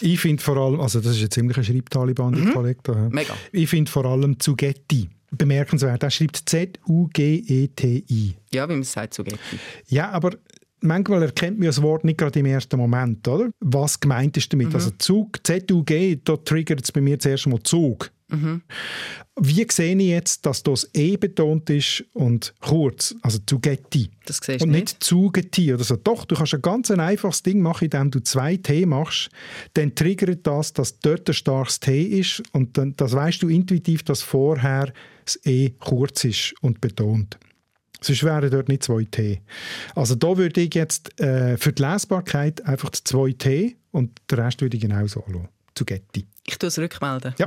Ich 0.00 0.20
finde 0.20 0.42
vor 0.42 0.56
allem, 0.56 0.80
also 0.80 1.00
das 1.00 1.16
ist 1.16 1.22
ein 1.22 1.30
ziemlicher 1.30 1.64
Schreibtaliban, 1.64 2.34
mhm. 2.34 2.52
Kollege. 2.52 3.08
Mega. 3.10 3.34
Ich 3.52 3.68
finde 3.68 3.90
vor 3.90 4.04
allem 4.04 4.38
Zugetti 4.38 5.08
bemerkenswert. 5.30 6.02
Er 6.02 6.10
schreibt 6.10 6.42
Z-U-G-E-T-I. 6.48 8.34
Ja, 8.52 8.68
wie 8.68 8.72
man 8.72 8.82
es 8.82 8.92
sagt, 8.92 9.14
Zugetti. 9.14 9.58
Ja, 9.88 10.10
aber 10.10 10.36
manchmal 10.80 11.22
erkennt 11.22 11.58
man 11.58 11.66
das 11.66 11.82
Wort 11.82 12.04
nicht 12.04 12.18
gerade 12.18 12.38
im 12.38 12.46
ersten 12.46 12.76
Moment, 12.76 13.26
oder? 13.26 13.50
Was 13.60 13.98
gemeint 13.98 14.36
ist 14.36 14.52
damit? 14.52 14.68
Mhm. 14.68 14.74
Also 14.74 14.90
Zug, 14.98 15.44
Z-U-G, 15.44 16.20
da 16.22 16.36
triggert 16.36 16.82
es 16.84 16.92
bei 16.92 17.00
mir 17.00 17.18
zuerst 17.18 17.46
mal 17.46 17.62
Zug. 17.62 18.10
Mhm. 18.36 18.62
Wie 19.40 19.66
sehe 19.68 19.96
ich 19.96 20.08
jetzt, 20.08 20.46
dass 20.46 20.62
das 20.62 20.88
E 20.94 21.16
betont 21.16 21.68
ist 21.68 22.04
und 22.12 22.54
kurz, 22.60 23.14
also 23.22 23.38
zu 23.44 23.58
Getty. 23.58 24.10
Das 24.26 24.38
siehst 24.42 24.62
und 24.62 24.70
nicht, 24.70 25.02
zu 25.02 25.30
Getty 25.30 25.74
oder 25.74 25.82
so. 25.82 25.96
Doch, 25.96 26.24
du 26.24 26.36
kannst 26.36 26.54
ein 26.54 26.62
ganz 26.62 26.90
einfaches 26.90 27.42
Ding 27.42 27.60
machen, 27.60 27.84
indem 27.84 28.10
du 28.10 28.20
zwei 28.20 28.56
T 28.56 28.86
machst. 28.86 29.30
Dann 29.74 29.94
triggert 29.94 30.46
das, 30.46 30.72
dass 30.72 31.00
dort 31.00 31.28
ein 31.28 31.34
starkes 31.34 31.80
T 31.80 32.02
ist 32.02 32.42
und 32.52 32.78
dann 32.78 32.94
das 32.96 33.12
weißt 33.12 33.42
du 33.42 33.48
intuitiv, 33.48 34.04
dass 34.04 34.22
vorher 34.22 34.92
das 35.24 35.40
E 35.44 35.70
kurz 35.80 36.24
ist 36.24 36.54
und 36.60 36.80
betont. 36.80 37.38
Sonst 38.00 38.22
wären 38.22 38.50
dort 38.50 38.68
nicht 38.68 38.84
zwei 38.84 39.04
T. 39.04 39.40
Also 39.94 40.14
da 40.14 40.36
würde 40.36 40.60
ich 40.60 40.74
jetzt 40.74 41.18
äh, 41.20 41.56
für 41.56 41.72
die 41.72 41.82
Lesbarkeit 41.82 42.64
einfach 42.66 42.90
zwei 42.90 43.32
T 43.32 43.76
und 43.90 44.20
den 44.30 44.38
Rest 44.38 44.60
würde 44.60 44.76
ich 44.76 44.82
genauso 44.82 45.24
anschauen. 45.24 45.48
Zu 45.74 45.84
Getty. 45.84 46.26
Ich 46.46 46.58
tue 46.58 46.68
es 46.68 46.78
rückmelden. 46.78 47.34
Ja. 47.38 47.46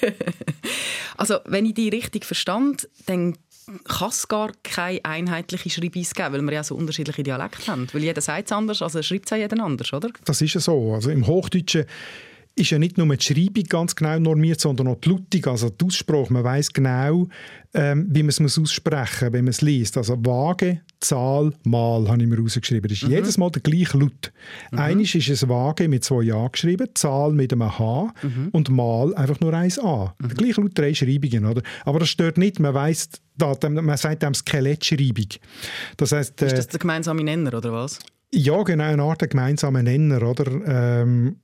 also, 1.16 1.38
wenn 1.44 1.66
ich 1.66 1.74
die 1.74 1.88
richtig 1.88 2.24
verstand, 2.24 2.88
dann 3.06 3.36
kann 3.84 4.08
es 4.08 4.28
gar 4.28 4.50
keine 4.62 5.04
einheitliche 5.04 5.70
Schreibweise 5.70 6.14
geben, 6.14 6.34
weil 6.34 6.42
wir 6.42 6.52
ja 6.52 6.64
so 6.64 6.74
unterschiedliche 6.74 7.22
Dialekte 7.22 7.70
haben. 7.70 7.86
Weil 7.92 8.02
jeder 8.02 8.20
sagt 8.20 8.46
es 8.46 8.52
anders, 8.52 8.82
also 8.82 9.02
schreibt 9.02 9.26
es 9.26 9.30
ja 9.30 9.36
jeder 9.38 9.62
anders, 9.62 9.92
oder? 9.92 10.10
Das 10.24 10.42
ist 10.42 10.54
ja 10.54 10.60
so. 10.60 10.94
Also 10.94 11.10
im 11.10 11.26
Hochdeutschen 11.26 11.86
ist 12.56 12.70
ja 12.70 12.78
nicht 12.78 12.98
nur 12.98 13.16
die 13.16 13.22
Schreibung 13.22 13.64
ganz 13.64 13.96
genau 13.96 14.18
normiert, 14.18 14.60
sondern 14.60 14.86
auch 14.86 15.00
die 15.00 15.08
Lautung, 15.10 15.46
also 15.46 15.70
die 15.70 15.84
Aussprache. 15.84 16.32
Man 16.32 16.44
weiß 16.44 16.72
genau, 16.72 17.28
ähm, 17.74 18.06
wie 18.10 18.22
man 18.22 18.28
es 18.28 18.38
muss 18.38 18.58
aussprechen 18.58 19.26
muss, 19.26 19.32
wenn 19.32 19.44
man 19.44 19.50
es 19.50 19.60
liest. 19.60 19.96
Also 19.96 20.16
Waage, 20.24 20.80
Zahl, 21.00 21.52
Mal 21.64 22.08
habe 22.08 22.22
ich 22.22 22.28
mir 22.28 22.38
rausgeschrieben. 22.38 22.88
Das 22.88 22.98
ist 22.98 23.04
mhm. 23.04 23.10
jedes 23.10 23.38
Mal 23.38 23.50
der 23.50 23.62
gleiche 23.62 23.98
Laut. 23.98 24.32
Mhm. 24.70 24.78
Eines 24.78 25.14
ist 25.16 25.28
es 25.28 25.48
Waage 25.48 25.88
mit 25.88 26.04
zwei 26.04 26.32
A 26.32 26.46
geschrieben, 26.46 26.88
Zahl 26.94 27.32
mit 27.32 27.52
einem 27.52 27.76
H 27.76 28.14
mhm. 28.22 28.48
und 28.52 28.70
Mal 28.70 29.14
einfach 29.16 29.40
nur 29.40 29.52
ein 29.52 29.72
A. 29.80 30.14
Mhm. 30.18 30.28
Der 30.28 30.36
gleiche 30.36 30.60
Laut, 30.60 30.78
drei 30.78 30.94
Schreibungen. 30.94 31.46
Oder? 31.46 31.62
Aber 31.84 31.98
das 31.98 32.08
stört 32.08 32.38
nicht, 32.38 32.60
man 32.60 32.72
weiß, 32.72 33.08
man 33.38 33.96
sagt 33.96 34.22
dem 34.22 34.34
Skelettschreibung. 34.34 35.28
Das 35.96 36.12
heißt, 36.12 36.40
äh, 36.40 36.46
ist 36.46 36.58
das 36.58 36.68
der 36.68 36.78
gemeinsame 36.78 37.24
Nenner, 37.24 37.54
oder 37.54 37.72
was? 37.72 37.98
Ja, 38.32 38.62
genau, 38.62 38.84
eine 38.84 39.02
Art 39.02 39.28
gemeinsamer 39.28 39.82
Nenner. 39.82 40.22
Oder? 40.22 41.02
Ähm, 41.02 41.36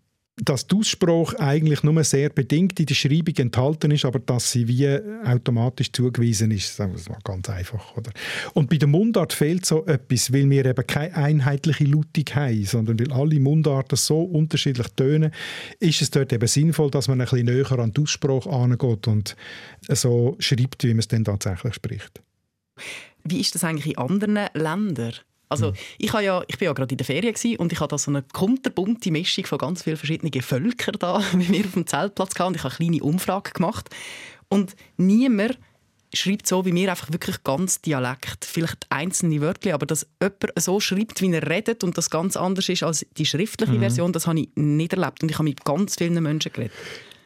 dass 0.42 0.66
die 0.66 0.76
Aussprache 0.76 1.38
eigentlich 1.38 1.83
nur 1.83 2.03
sehr 2.05 2.31
bedingt 2.31 2.79
in 2.81 2.87
der 2.87 2.94
Schreibung 2.94 3.35
enthalten 3.37 3.90
ist, 3.90 4.05
aber 4.05 4.18
dass 4.18 4.53
sie 4.53 4.68
wie 4.68 4.88
automatisch 5.24 5.92
zugewiesen 5.92 6.50
ist. 6.50 6.79
Das 6.79 7.09
war 7.09 7.18
ganz 7.24 7.48
einfach. 7.48 7.96
Oder? 7.96 8.11
Und 8.55 8.70
bei 8.70 8.76
der 8.76 8.88
Mundart 8.88 9.33
fehlt 9.33 9.66
so 9.66 9.85
etwas, 9.87 10.33
weil 10.33 10.48
wir 10.48 10.64
eben 10.64 10.87
keine 10.87 11.14
einheitliche 11.14 11.85
Lautung 11.85 12.24
haben, 12.35 12.64
sondern 12.64 12.98
weil 12.98 13.12
alle 13.12 13.40
Mundarten 13.40 13.96
so 13.96 14.22
unterschiedlich 14.22 14.88
tönen, 14.96 15.33
ist 15.79 16.03
es 16.03 16.11
dort 16.11 16.33
eben 16.33 16.46
sinnvoll, 16.46 16.90
dass 16.90 17.09
man 17.09 17.20
ein 17.20 17.26
bisschen 17.26 17.46
näher 17.46 17.79
an 17.79 17.92
die 17.92 18.03
Aussprache 18.03 18.50
angeht 18.50 19.07
und 19.09 19.37
so 19.88 20.37
schreibt, 20.38 20.85
wie 20.85 20.88
man 20.88 21.00
es 21.00 21.09
dann 21.09 21.24
tatsächlich 21.24 21.74
spricht. 21.74 22.22
Wie 23.24 23.40
ist 23.40 23.55
das 23.55 23.64
eigentlich 23.64 23.94
in 23.94 23.98
anderen 23.98 24.38
Ländern? 24.55 25.14
Also 25.50 25.72
ich, 25.98 26.12
habe 26.12 26.24
ja, 26.24 26.42
ich 26.46 26.58
bin 26.58 26.66
ja 26.66 26.72
gerade 26.72 26.92
in 26.92 26.96
der 26.96 27.04
Ferien 27.04 27.56
und 27.56 27.72
ich 27.72 27.80
hatte 27.80 27.90
da 27.90 27.98
so 27.98 28.10
eine 28.10 28.22
kunterbunte 28.22 29.10
Mischung 29.10 29.46
von 29.46 29.58
ganz 29.58 29.82
vielen 29.82 29.96
verschiedenen 29.96 30.42
Völkern 30.42 30.94
da 30.98 31.22
mit 31.34 31.48
mir 31.48 31.64
auf 31.64 31.72
dem 31.72 31.86
Zeltplatz 31.86 32.34
gehabt 32.34 32.48
und 32.50 32.56
ich 32.56 32.62
habe 32.62 32.74
eine 32.78 32.88
kleine 32.90 33.02
Umfrage 33.02 33.50
gemacht 33.52 33.90
und 34.48 34.76
niemand 34.96 35.58
schreibt 36.14 36.46
so 36.46 36.64
wie 36.64 36.72
mir 36.72 36.90
einfach 36.90 37.12
wirklich 37.12 37.42
ganz 37.44 37.80
Dialekt. 37.80 38.44
Vielleicht 38.44 38.86
einzelne 38.90 39.40
Wörter, 39.40 39.74
aber 39.74 39.86
dass 39.86 40.06
jemand 40.20 40.52
so 40.56 40.80
schreibt, 40.80 41.20
wie 41.20 41.32
er 41.32 41.48
redet 41.48 41.84
und 41.84 41.96
das 41.98 42.10
ganz 42.10 42.36
anders 42.36 42.68
ist 42.68 42.82
als 42.82 43.06
die 43.16 43.26
schriftliche 43.26 43.72
Mhm. 43.72 43.80
Version, 43.80 44.12
das 44.12 44.26
habe 44.26 44.40
ich 44.40 44.48
nicht 44.54 44.92
erlebt 44.92 45.22
und 45.22 45.30
ich 45.30 45.36
habe 45.36 45.44
mit 45.44 45.64
ganz 45.64 45.96
vielen 45.96 46.22
Menschen 46.22 46.52
geredet. 46.52 46.72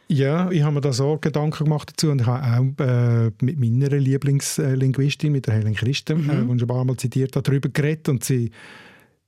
Ja, 0.07 0.51
ich 0.51 0.61
habe 0.61 0.75
mir 0.75 0.81
da 0.81 0.93
so 0.93 1.17
Gedanken 1.17 1.63
gemacht 1.63 1.89
dazu 1.91 2.11
und 2.11 2.21
ich 2.21 2.27
habe 2.27 2.43
auch 2.79 2.83
äh, 2.85 3.31
mit 3.41 3.59
meiner 3.59 3.89
Lieblingslinguistin, 3.97 5.31
mit 5.31 5.47
der 5.47 5.55
Helen 5.55 5.73
Christen, 5.73 6.23
Mhm. 6.23 6.29
äh, 6.29 6.33
die 6.33 6.59
schon 6.59 6.61
ein 6.61 6.67
paar 6.67 6.85
Mal 6.85 6.97
zitiert 6.97 7.35
hat, 7.35 7.47
darüber 7.47 7.69
geredet 7.69 8.07
und 8.09 8.23
sie 8.23 8.51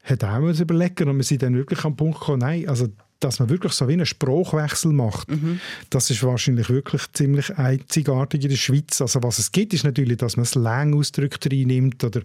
hat 0.03 0.23
auch 0.23 0.39
mal 0.39 0.55
überlegen 0.59 1.09
und 1.09 1.17
wir 1.17 1.23
sind 1.23 1.41
dann 1.43 1.55
wirklich 1.55 1.83
am 1.83 1.95
Punkt 1.95 2.19
gekommen, 2.19 2.39
nein, 2.39 2.67
also 2.69 2.87
dass 3.19 3.39
man 3.39 3.49
wirklich 3.49 3.73
so 3.73 3.87
wie 3.87 3.93
einen 3.93 4.05
Spruchwechsel 4.05 4.93
macht, 4.93 5.31
Mhm. 5.31 5.59
das 5.89 6.11
ist 6.11 6.21
wahrscheinlich 6.21 6.69
wirklich 6.69 7.01
ziemlich 7.13 7.57
einzigartig 7.57 8.43
in 8.43 8.49
der 8.51 8.57
Schweiz. 8.57 9.01
Also 9.01 9.23
was 9.23 9.39
es 9.39 9.51
gibt, 9.51 9.73
ist 9.73 9.83
natürlich, 9.83 10.17
dass 10.17 10.37
man 10.37 10.45
Slang-Ausdrücke 10.45 11.49
reinnimmt 11.51 12.03
oder, 12.03 12.21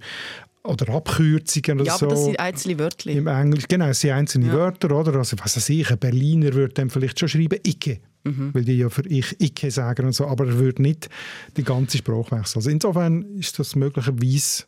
oder 0.62 0.90
Abkürzungen 0.94 1.80
oder 1.80 1.86
Ja, 1.86 1.96
so. 1.96 2.04
aber 2.04 2.14
das 2.14 2.24
sind 2.26 2.38
einzelne 2.38 2.78
Wörter. 2.78 3.08
Im 3.10 3.26
Englisch, 3.26 3.66
genau, 3.66 3.86
es 3.86 4.00
sind 4.00 4.10
einzelne 4.10 4.48
Ja. 4.48 4.52
Wörter, 4.52 4.94
oder? 4.94 5.14
Also, 5.16 5.38
was 5.42 5.56
weiß 5.56 5.70
ich, 5.70 5.90
ein 5.90 5.96
Berliner 5.98 6.52
würde 6.52 6.74
dann 6.74 6.90
vielleicht 6.90 7.18
schon 7.18 7.28
schreiben, 7.30 7.58
Icke. 7.66 8.00
Mhm. 8.24 8.54
Weil 8.54 8.64
die 8.64 8.78
ja 8.78 8.88
für 8.88 9.06
ich 9.06 9.40
Icke 9.40 9.70
sagen 9.70 10.06
und 10.06 10.12
so, 10.12 10.26
aber 10.26 10.46
er 10.46 10.58
würde 10.58 10.82
nicht 10.82 11.08
die 11.56 11.64
ganze 11.64 11.98
Sprache 11.98 12.37
wechseln. 12.37 12.58
Also 12.58 12.70
insofern 12.70 13.22
ist 13.37 13.58
das 13.58 13.74
möglicherweise 13.74 14.64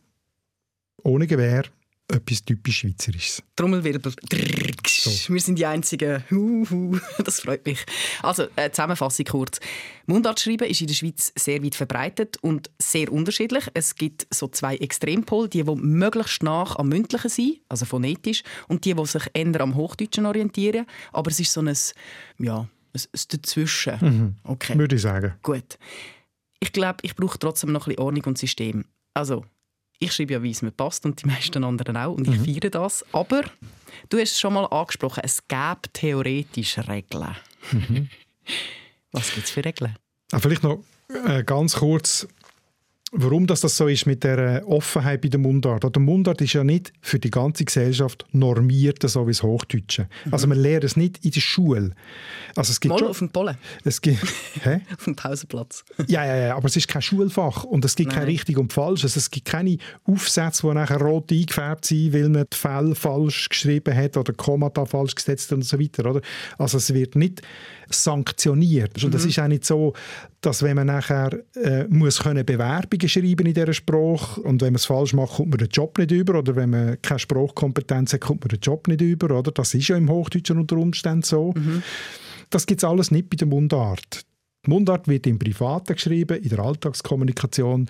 ohne 1.03 1.27
Gewehr 1.27 1.65
etwas 2.09 2.45
typisch 2.45 2.81
Schweizerisches. 2.81 3.43
Trommelwirbel. 3.57 4.13
Wir 5.29 5.41
sind 5.41 5.59
die 5.59 5.65
Einzigen. 5.65 6.23
Huhu. 6.31 6.99
Das 7.25 7.41
freut 7.41 7.65
mich. 7.65 7.85
Also, 8.23 8.45
äh, 8.57 8.71
Zusammenfassung 8.71 9.25
kurz. 9.25 9.59
Mundart 10.07 10.39
schreiben 10.39 10.69
ist 10.69 10.83
in 10.83 10.87
der 10.87 10.95
Schweiz 10.95 11.33
sehr 11.35 11.63
weit 11.63 11.75
verbreitet 11.75 12.37
und 12.43 12.71
sehr 12.79 13.11
unterschiedlich. 13.11 13.65
Es 13.73 13.95
gibt 13.95 14.27
so 14.31 14.49
zwei 14.49 14.77
Extrempole, 14.77 15.49
die, 15.49 15.63
die 15.63 15.75
möglichst 15.77 16.43
nach 16.43 16.77
am 16.77 16.89
Mündlichen 16.89 17.31
sind, 17.31 17.61
also 17.69 17.87
phonetisch, 17.87 18.43
und 18.69 18.85
die, 18.85 18.95
die 18.95 19.07
sich 19.07 19.25
eher 19.33 19.61
am 19.61 19.75
Hochdeutschen 19.75 20.27
orientieren. 20.27 20.87
Aber 21.13 21.31
es 21.31 21.41
ist 21.41 21.53
so 21.53 21.63
ein, 21.63 21.75
ja, 22.39 22.69
ein 22.95 23.21
Dazwischen. 23.29 24.39
Okay. 24.45 24.79
Würde 24.79 24.97
ich 24.97 25.03
sagen. 25.03 25.35
Gut. 25.43 25.79
Ich 26.61 26.73
glaube, 26.73 26.99
ich 27.03 27.15
brauche 27.15 27.39
trotzdem 27.39 27.73
noch 27.73 27.87
ein 27.87 27.91
bisschen 27.91 28.05
Ordnung 28.05 28.25
und 28.25 28.39
System. 28.39 28.85
Also, 29.13 29.45
ich 29.99 30.13
schreibe 30.13 30.35
ja, 30.35 30.43
wie 30.43 30.51
es 30.51 30.63
mir 30.63 30.71
passt 30.71 31.05
und 31.05 31.23
die 31.23 31.27
meisten 31.27 31.65
anderen 31.65 31.97
auch 31.97 32.15
und 32.15 32.29
ich 32.29 32.39
feiere 32.39 32.71
das. 32.71 33.05
Aber 33.13 33.43
du 34.09 34.19
hast 34.19 34.33
es 34.33 34.41
schon 34.41 34.55
mal 34.55 34.65
angesprochen, 34.67 35.23
es 35.25 35.47
gäbe 35.47 35.83
theoretisch 35.93 36.79
Regeln. 36.79 37.37
Was 39.13 39.33
gibt 39.33 39.47
es 39.47 39.53
für 39.53 39.65
Regeln? 39.65 39.97
Ah, 40.33 40.39
vielleicht 40.39 40.63
noch 40.63 40.83
äh, 41.27 41.45
ganz 41.45 41.77
kurz, 41.77 42.27
warum 43.15 43.47
das, 43.47 43.61
das 43.61 43.77
so 43.77 43.87
ist 43.89 44.07
mit 44.07 44.25
der 44.25 44.39
äh, 44.39 44.63
Offenheit 44.65 45.21
bei 45.21 45.29
der 45.29 45.41
Mundart. 45.41 45.85
Der 45.95 46.03
Mundart 46.03 46.41
ist 46.41 46.53
ja 46.53 46.65
nicht 46.65 46.93
für 47.01 47.19
die 47.19 47.31
ganze 47.31 47.65
Gesellschaft 47.65 48.27
normiert, 48.33 48.99
so 49.09 49.27
wie 49.27 49.31
das 49.31 49.43
Hochdeutsche. 49.43 50.09
Also 50.31 50.47
man 50.47 50.59
lernt 50.59 50.85
es 50.85 50.97
nicht 50.97 51.25
in 51.25 51.31
der 51.31 51.41
Schule. 51.41 51.93
Also 52.57 52.73
es 52.73 52.81
gibt 52.81 52.93
Mal 52.93 52.99
schon, 52.99 53.09
auf 53.09 53.19
dem 53.19 53.31
Pollen, 53.31 53.57
es 53.85 54.01
gibt, 54.01 54.23
hä? 54.63 54.81
auf 54.99 55.05
dem 55.05 55.17
Pausenplatz. 55.17 55.85
Ja, 56.07 56.25
ja, 56.25 56.37
ja, 56.37 56.57
aber 56.57 56.67
es 56.67 56.77
ist 56.77 56.89
kein 56.89 57.03
Schulfach 57.03 57.65
und 57.65 57.85
es 57.85 57.95
gibt 57.97 58.11
kein 58.11 58.21
Nein. 58.21 58.29
richtig 58.29 58.59
und 58.59 58.73
falsch. 58.73 59.05
Also 59.05 59.19
es 59.19 59.31
gibt 59.31 59.47
keine 59.47 59.79
Aufsätze, 60.05 60.67
die 60.67 60.75
nachher 60.75 61.01
rot 61.01 61.31
eingefärbt 61.33 61.85
sind, 61.87 62.13
weil 62.13 62.29
man 62.29 62.45
die 62.53 62.57
Fälle 62.57 62.95
falsch 62.95 63.49
geschrieben 63.49 63.95
hat 63.97 64.17
oder 64.17 64.33
Kommata 64.33 64.85
falsch 64.87 65.15
gesetzt 65.15 65.53
und 65.53 65.63
so 65.63 65.79
weiter. 65.79 66.11
Oder? 66.11 66.21
Also 66.59 66.79
es 66.79 66.93
wird 66.93 67.17
nicht 67.17 67.43
sanktioniert. 67.91 69.03
Und 69.03 69.11
Mhm. 69.11 69.17
es 69.17 69.25
ist 69.27 69.39
auch 69.39 69.49
nicht 69.49 69.65
so, 69.65 69.93
dass 70.41 70.63
wenn 70.63 70.77
man 70.77 70.87
nachher 70.87 71.31
äh, 71.55 71.85
muss 71.89 72.19
können 72.23 72.45
Bewerbungen 72.45 73.04
schreiben 73.09 73.47
in 73.47 73.55
dieser 73.55 73.73
Sprache 73.73 74.41
und 74.43 74.61
wenn 74.61 74.73
man 74.73 74.77
es 74.77 74.85
falsch 74.85 75.13
macht, 75.13 75.35
kommt 75.35 75.51
man 75.51 75.59
den 75.59 75.69
Job 75.69 75.99
nicht 75.99 76.11
über 76.11 76.39
oder 76.39 76.57
wenn 76.57 76.71
man 76.71 77.01
keine 77.03 77.19
Sprachkompetenz 77.19 78.13
hat, 78.13 78.21
kommt 78.21 78.43
man 78.43 78.49
den 78.49 78.61
Job 78.61 78.89
nicht 78.89 79.01
über. 79.01 79.39
Oder? 79.39 79.53
Das 79.53 79.75
ist 79.75 79.89
ja 79.89 79.97
im 79.97 80.11
Hochdeutschen 80.11 80.59
unter 80.59 80.77
Umständen 80.77 81.23
so. 81.23 81.53
Mhm. 81.57 81.83
Das 82.51 82.67
gibt 82.67 82.81
es 82.81 82.85
alles 82.85 83.11
nicht 83.11 83.31
bei 83.31 83.37
der 83.37 83.49
Mundart. 83.49 84.25
Die 84.67 84.71
Mundart 84.71 85.09
wird 85.09 85.27
im 85.27 85.39
Privaten 85.39 85.95
geschrieben, 85.95 86.43
in 86.43 86.49
der 86.49 86.61
Alltagskommunikation, 86.61 87.83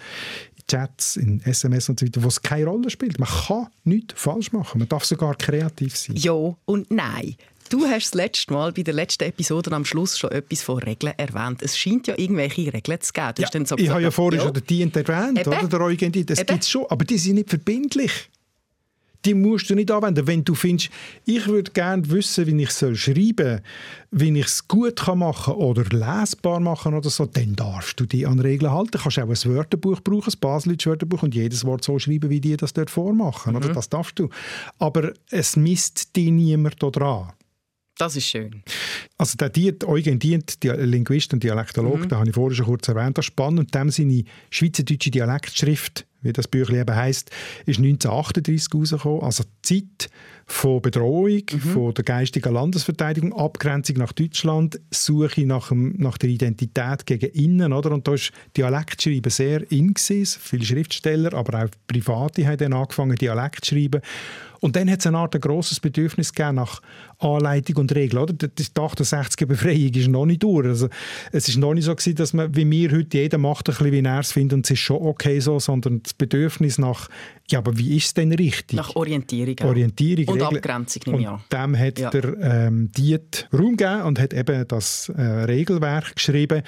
in 0.56 0.66
Chats, 0.66 1.16
in 1.16 1.40
SMS 1.44 1.88
und 1.88 2.00
so 2.00 2.06
weiter, 2.06 2.22
wo 2.22 2.28
es 2.28 2.42
keine 2.42 2.66
Rolle 2.66 2.90
spielt. 2.90 3.18
Man 3.18 3.28
kann 3.28 3.68
nichts 3.84 4.20
falsch 4.20 4.52
machen. 4.52 4.78
Man 4.78 4.88
darf 4.88 5.04
sogar 5.04 5.36
kreativ 5.36 5.96
sein. 5.96 6.16
Ja 6.16 6.32
und 6.32 6.90
nein. 6.90 7.36
Du 7.74 7.84
hast 7.86 8.04
das 8.04 8.14
letzte 8.14 8.52
Mal 8.52 8.70
bei 8.70 8.84
der 8.84 8.94
letzten 8.94 9.24
Episode 9.24 9.72
am 9.72 9.84
Schluss 9.84 10.16
schon 10.16 10.30
etwas 10.30 10.62
von 10.62 10.78
Regeln 10.78 11.12
erwähnt. 11.16 11.60
Es 11.60 11.76
scheint 11.76 12.06
ja 12.06 12.16
irgendwelche 12.16 12.72
Regeln 12.72 13.00
zu 13.00 13.12
geben. 13.12 13.44
Dann 13.52 13.66
so 13.66 13.76
ich 13.76 13.88
habe 13.88 14.00
ja 14.00 14.12
vorhin 14.12 14.40
schon 14.40 14.52
Dient 14.52 14.94
erwähnt, 14.94 15.40
Eben. 15.40 15.48
oder? 15.48 15.66
Der 15.66 15.80
Eugen. 15.80 16.12
Das 16.24 16.38
gibt 16.38 16.62
es 16.62 16.70
schon, 16.70 16.86
aber 16.88 17.04
die 17.04 17.18
sind 17.18 17.34
nicht 17.34 17.50
verbindlich. 17.50 18.30
Die 19.24 19.34
musst 19.34 19.70
du 19.70 19.74
nicht 19.74 19.90
anwenden. 19.90 20.24
Wenn 20.24 20.44
du 20.44 20.54
findest, 20.54 20.90
ich 21.24 21.48
würde 21.48 21.72
gerne 21.72 22.08
wissen, 22.10 22.46
wie 22.46 22.62
ich 22.62 22.70
soll 22.70 22.94
schreiben 22.94 23.34
soll, 23.34 23.62
wie 24.12 24.38
ich 24.38 24.46
es 24.46 24.68
gut 24.68 24.94
kann 24.94 25.18
machen 25.18 25.54
oder 25.54 25.82
lesbar 25.82 26.60
machen 26.60 26.94
oder 26.94 27.10
so, 27.10 27.26
dann 27.26 27.56
darfst 27.56 27.98
du 27.98 28.06
die 28.06 28.24
an 28.24 28.38
Regeln 28.38 28.70
halten. 28.70 28.92
Du 28.92 28.98
kannst 29.00 29.18
auch 29.18 29.28
ein 29.28 29.52
Wörterbuch 29.52 30.00
brauchen, 30.00 30.32
ein 30.32 30.38
Baselitsch 30.38 30.86
Wörterbuch 30.86 31.24
und 31.24 31.34
jedes 31.34 31.64
Wort 31.64 31.82
so 31.82 31.98
schreiben, 31.98 32.30
wie 32.30 32.40
die 32.40 32.56
das 32.56 32.72
dort 32.72 32.90
vormachen. 32.90 33.56
Oder? 33.56 33.70
Das 33.70 33.88
darfst 33.88 34.16
du. 34.20 34.28
Aber 34.78 35.12
es 35.32 35.56
misst 35.56 36.14
dich 36.14 36.30
niemand 36.30 36.80
daran. 36.80 37.32
Das 37.96 38.16
ist 38.16 38.26
schön. 38.26 38.62
Also 39.18 39.36
der 39.36 39.50
Dient, 39.50 39.84
Eugen 39.84 40.18
Dient, 40.18 40.62
die 40.64 40.68
Linguist 40.68 41.32
und 41.32 41.42
Dialektolog, 41.44 42.00
Mhm. 42.00 42.08
den 42.08 42.18
habe 42.18 42.28
ich 42.28 42.34
vorhin 42.34 42.56
schon 42.56 42.66
kurz 42.66 42.88
erwähnt, 42.88 43.16
das 43.16 43.24
ist 43.24 43.28
spannend. 43.28 43.72
Dem 43.74 43.90
seine 43.90 44.24
schweizerdeutsche 44.50 45.12
Dialektschrift, 45.12 46.04
wie 46.22 46.32
das 46.32 46.48
Büchlein 46.48 46.80
eben 46.80 46.94
heisst, 46.96 47.30
ist 47.66 47.78
1938 47.78 48.74
rausgekommen. 48.74 49.22
Also 49.22 49.44
die 49.68 49.86
Zeit 49.86 50.10
von 50.46 50.82
Bedrohung, 50.82 51.42
Mhm. 51.52 51.58
von 51.60 51.94
der 51.94 52.04
geistigen 52.04 52.52
Landesverteidigung, 52.52 53.32
Abgrenzung 53.32 53.96
nach 53.98 54.12
Deutschland, 54.12 54.80
Suche 54.90 55.46
nach, 55.46 55.68
dem, 55.68 55.94
nach 55.96 56.18
der 56.18 56.30
Identität 56.30 57.06
gegen 57.06 57.30
innen. 57.30 57.72
Oder? 57.72 57.92
Und 57.92 58.08
da 58.08 58.12
war 58.12 58.18
Dialektschreiben 58.56 59.30
sehr 59.30 59.70
in. 59.70 59.94
Gewesen. 59.94 60.40
Viele 60.42 60.64
Schriftsteller, 60.64 61.32
aber 61.34 61.64
auch 61.64 61.68
Private 61.86 62.46
haben 62.46 62.58
dann 62.58 62.72
angefangen, 62.72 63.16
Dialekt 63.16 63.64
zu 63.64 63.74
schreiben. 63.76 64.00
Und 64.64 64.76
dann 64.76 64.90
hat 64.90 65.00
es 65.00 65.06
eine 65.06 65.18
Art 65.18 65.34
ein 65.34 65.42
grosses 65.42 65.78
Bedürfnis 65.78 66.32
gegeben 66.32 66.54
nach 66.56 66.80
Anleitung 67.18 67.76
und 67.76 67.94
Regeln. 67.94 68.22
Oder? 68.22 68.32
Die 68.32 68.48
die 68.48 68.62
68er 68.64 69.44
Befreiung 69.44 69.92
ist 69.92 70.08
noch 70.08 70.24
nicht 70.24 70.42
durch. 70.42 70.66
Also, 70.66 70.88
es 71.32 71.48
ist 71.48 71.58
noch 71.58 71.74
nicht 71.74 71.84
so 71.84 71.94
gewesen, 71.94 72.14
dass 72.14 72.32
man, 72.32 72.56
wie 72.56 72.70
wir 72.70 72.90
heute, 72.92 73.18
jeder 73.18 73.36
macht 73.36 73.68
ein 73.68 73.74
bisschen, 73.76 73.92
wie 73.92 74.00
er 74.00 74.20
es 74.20 74.32
findet 74.32 74.54
und 74.56 74.64
es 74.64 74.70
ist 74.70 74.78
schon 74.78 74.96
okay 75.02 75.38
so, 75.40 75.58
sondern 75.58 76.02
das 76.02 76.14
Bedürfnis 76.14 76.78
nach, 76.78 77.10
ja, 77.50 77.58
aber 77.58 77.76
wie 77.76 77.94
ist 77.94 78.06
es 78.06 78.14
denn 78.14 78.32
richtig? 78.32 78.74
Nach 78.78 78.96
Orientierung. 78.96 79.54
auch. 79.60 79.64
Orientierung, 79.66 80.28
Und 80.28 80.40
Regeln. 80.40 80.56
Abgrenzung, 80.56 81.02
nehme 81.08 81.20
ich 81.20 81.28
Und 81.28 81.34
an. 81.34 81.72
dem 81.74 81.78
hat 81.78 81.98
Ja. 81.98 82.08
der 82.08 82.24
ähm, 82.40 82.90
Diet 82.90 83.46
Raum 83.52 83.76
gegeben 83.76 84.00
und 84.04 84.18
hat 84.18 84.32
eben 84.32 84.66
das 84.66 85.10
äh, 85.10 85.20
Regelwerk 85.20 86.14
geschrieben. 86.16 86.62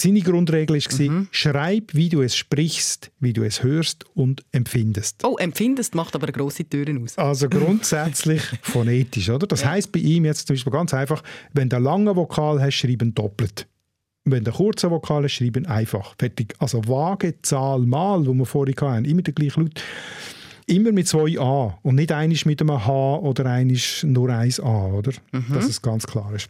Seine 0.00 0.20
Grundregel 0.20 0.76
war, 0.78 1.10
Mhm. 1.10 1.28
schreib, 1.30 1.94
wie 1.94 2.08
du 2.08 2.22
es 2.22 2.34
sprichst, 2.34 3.10
wie 3.20 3.32
du 3.32 3.42
es 3.44 3.62
hörst 3.62 4.04
und 4.14 4.42
empfindest. 4.52 5.22
Oh, 5.24 5.36
empfindest 5.36 5.94
macht 5.94 6.14
aber 6.14 6.24
eine 6.24 6.32
grosse 6.32 6.64
Türen 6.64 7.02
aus. 7.04 7.18
Also 7.18 7.48
grundsätzlich 7.48 8.42
phonetisch, 8.62 9.28
oder? 9.28 9.46
Das 9.46 9.64
heißt 9.64 9.92
bei 9.92 10.00
ihm 10.00 10.24
jetzt 10.24 10.46
zum 10.46 10.54
Beispiel 10.54 10.72
ganz 10.72 10.94
einfach, 10.94 11.22
wenn 11.52 11.68
du 11.68 11.76
einen 11.76 11.84
langen 11.84 12.16
Vokal 12.16 12.60
hast, 12.60 12.74
schreiben 12.74 13.14
doppelt. 13.14 13.66
Wenn 14.24 14.44
du 14.44 14.50
einen 14.50 14.56
kurzen 14.56 14.90
Vokal 14.90 15.24
hast, 15.24 15.32
schreiben 15.32 15.66
einfach. 15.66 16.14
Fertig. 16.18 16.54
Also 16.58 16.86
Waage, 16.88 17.34
Zahl, 17.42 17.80
Mal, 17.80 18.24
wo 18.26 18.32
wir 18.32 18.46
vorhin 18.46 18.74
hatten, 18.80 19.04
immer 19.04 19.22
der 19.22 19.34
gleiche 19.34 19.60
Laut. 19.60 19.82
Immer 20.66 20.92
mit 20.92 21.08
zwei 21.08 21.38
A 21.40 21.76
und 21.82 21.96
nicht 21.96 22.12
einisch 22.12 22.46
mit 22.46 22.60
einem 22.62 22.86
H 22.86 23.16
oder 23.18 23.46
einisch 23.46 24.04
nur 24.04 24.30
eins 24.30 24.60
A, 24.60 24.86
oder? 24.86 25.12
Dass 25.52 25.66
es 25.68 25.82
ganz 25.82 26.06
klar 26.06 26.32
ist. 26.34 26.48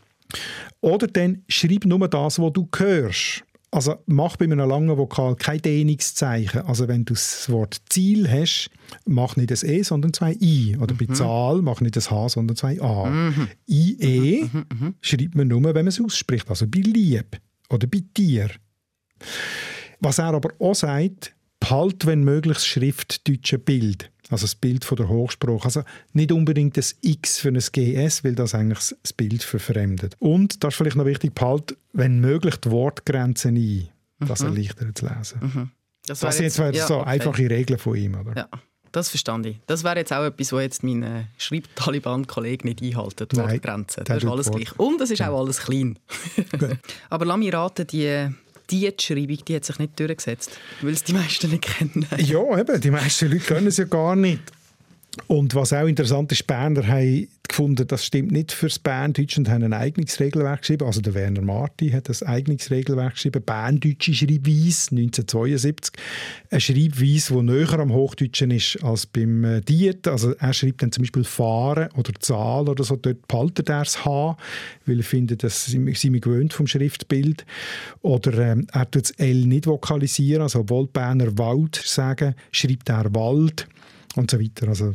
Oder 0.80 1.06
dann 1.06 1.44
schreib 1.48 1.84
nur 1.84 2.08
das, 2.08 2.38
was 2.38 2.52
du 2.52 2.68
hörst. 2.76 3.44
Also 3.74 3.96
mach 4.04 4.36
bei 4.36 4.44
einem 4.44 4.58
langen 4.58 4.98
Vokal 4.98 5.34
kein 5.34 5.62
Dehnungszeichen. 5.62 6.60
Also 6.62 6.88
wenn 6.88 7.06
du 7.06 7.14
das 7.14 7.48
Wort 7.48 7.80
Ziel 7.88 8.30
hast, 8.30 8.68
mach 9.06 9.36
nicht 9.36 9.50
das 9.50 9.64
E, 9.64 9.82
sondern 9.82 10.12
zwei 10.12 10.36
I. 10.42 10.76
Oder 10.78 10.94
bei 10.94 11.06
Zahl 11.06 11.62
mach 11.62 11.80
nicht 11.80 11.96
das 11.96 12.10
H, 12.10 12.28
sondern 12.28 12.54
zwei 12.54 12.78
A. 12.82 13.32
IE 13.66 14.50
schreibt 15.00 15.34
man 15.34 15.48
nur, 15.48 15.64
wenn 15.64 15.72
man 15.72 15.86
es 15.86 16.00
ausspricht. 16.02 16.50
Also 16.50 16.66
bei 16.66 16.80
Lieb 16.80 17.40
oder 17.70 17.86
bei 17.86 18.02
Tier. 18.12 18.50
Was 20.00 20.18
er 20.18 20.34
aber 20.34 20.50
auch 20.58 20.74
sagt, 20.74 21.34
behalt, 21.58 22.04
wenn 22.04 22.24
möglich, 22.24 22.58
das 22.58 22.66
schriftdeutsche 22.66 23.58
Bild. 23.58 24.11
Also 24.32 24.44
das 24.44 24.54
Bild 24.54 24.84
von 24.84 24.96
der 24.96 25.08
Hochsprache. 25.08 25.64
Also 25.64 25.82
nicht 26.12 26.32
unbedingt 26.32 26.76
das 26.76 26.96
X 27.02 27.38
für 27.38 27.48
ein 27.48 27.58
GS, 27.58 28.24
weil 28.24 28.34
das 28.34 28.54
eigentlich 28.54 28.94
das 29.02 29.12
Bild 29.12 29.42
verfremdet. 29.42 30.16
Und, 30.18 30.64
das 30.64 30.74
ist 30.74 30.78
vielleicht 30.78 30.96
noch 30.96 31.04
wichtig, 31.04 31.34
behalt, 31.34 31.76
wenn 31.92 32.20
möglich, 32.20 32.56
die 32.56 32.70
Wortgrenzen 32.70 33.56
ein. 33.56 33.88
Das 34.20 34.40
erleichtert 34.40 35.00
das 35.00 35.16
Lesen. 35.16 35.70
Das, 36.06 36.20
Das 36.20 36.22
wäre 36.22 36.32
sind 36.32 36.44
jetzt 36.44 36.58
wäre 36.58 36.74
ja, 36.74 36.86
so 36.86 37.00
okay. 37.00 37.10
einfache 37.10 37.50
Regeln 37.50 37.78
von 37.78 37.96
ihm, 37.96 38.14
oder? 38.14 38.36
Ja, 38.36 38.48
das 38.90 39.08
verstand 39.08 39.46
ich. 39.46 39.58
Das 39.66 39.84
wäre 39.84 39.98
jetzt 39.98 40.12
auch 40.12 40.24
etwas, 40.24 40.52
was 40.52 40.62
jetzt 40.62 40.82
mein 40.82 41.02
äh, 41.02 41.24
Schreib-Taliban-Kollege 41.38 42.66
nicht 42.66 42.82
einhalten, 42.82 43.26
die 43.30 43.36
Nein, 43.36 43.50
Wortgrenzen. 43.50 44.04
Das 44.04 44.22
ist 44.22 44.28
alles 44.28 44.46
Wort. 44.48 44.56
gleich. 44.56 44.78
Und 44.78 45.00
es 45.00 45.10
ist 45.10 45.22
auch 45.22 45.38
alles 45.38 45.58
klein. 45.58 45.98
Aber 47.10 47.24
lass 47.24 47.38
mich 47.38 47.52
raten, 47.52 47.86
die, 47.86 48.28
die 48.72 48.92
Schreibung 48.98 49.38
die 49.44 49.56
hat 49.56 49.64
sich 49.64 49.78
nicht 49.78 49.98
durchgesetzt, 49.98 50.50
weil 50.80 50.92
es 50.92 51.04
die 51.04 51.12
meisten 51.12 51.50
nicht 51.50 51.62
kennen. 51.62 52.06
Ja, 52.18 52.58
eben, 52.58 52.80
die 52.80 52.90
meisten 52.90 53.30
Leute 53.30 53.44
können 53.44 53.66
es 53.66 53.76
ja 53.76 53.84
gar 53.84 54.16
nicht. 54.16 54.40
Und 55.26 55.54
was 55.54 55.74
auch 55.74 55.86
interessant 55.86 56.32
ist, 56.32 56.40
die 56.40 56.46
Berner 56.46 56.86
haben 56.86 57.28
gefunden, 57.46 57.86
das 57.86 58.06
stimmt 58.06 58.32
nicht 58.32 58.50
fürs 58.50 58.78
Berndeutsch 58.78 59.36
und 59.36 59.50
haben 59.50 59.62
ein 59.62 59.74
eigenes 59.74 60.18
Regelwerk 60.18 60.60
geschrieben. 60.60 60.86
Also 60.86 61.02
der 61.02 61.12
Werner 61.12 61.42
Marti 61.42 61.90
hat 61.90 62.08
ein 62.08 62.26
eigenes 62.26 62.70
Regelwerk 62.70 63.14
geschrieben, 63.14 63.42
Berndeutsche 63.44 64.14
Schreibweise 64.14 64.92
1972. 64.92 65.92
Eine 66.50 66.60
Schreibweise, 66.62 67.34
die 67.34 67.42
näher 67.42 67.78
am 67.78 67.92
Hochdeutschen 67.92 68.50
ist 68.52 68.82
als 68.82 69.04
beim 69.04 69.44
äh, 69.44 69.60
Diet. 69.60 70.08
Also 70.08 70.32
er 70.32 70.52
schreibt 70.54 70.82
dann 70.82 70.92
zum 70.92 71.02
Beispiel 71.02 71.24
Fahren 71.24 71.90
oder 71.92 72.12
Zahl 72.18 72.70
oder 72.70 72.82
so, 72.82 72.96
dort 72.96 73.28
behaltet 73.28 73.68
er 73.68 73.80
das 73.80 74.06
H, 74.06 74.36
weil 74.86 74.98
er 74.98 75.04
findet, 75.04 75.42
das 75.42 75.66
sind 75.66 75.86
wir 75.86 76.20
gewöhnt 76.20 76.54
vom 76.54 76.66
Schriftbild. 76.66 77.44
Oder 78.00 78.38
ähm, 78.38 78.66
er 78.72 78.90
tut 78.90 79.04
das 79.04 79.10
L 79.18 79.44
nicht 79.44 79.66
vokalisieren, 79.66 80.42
also 80.42 80.60
obwohl 80.60 80.86
Berner 80.86 81.36
Wald 81.36 81.76
sagen, 81.84 82.34
schreibt 82.50 82.88
er 82.88 83.14
Wald 83.14 83.66
und 84.16 84.30
so 84.30 84.40
weiter. 84.40 84.68
Also 84.68 84.94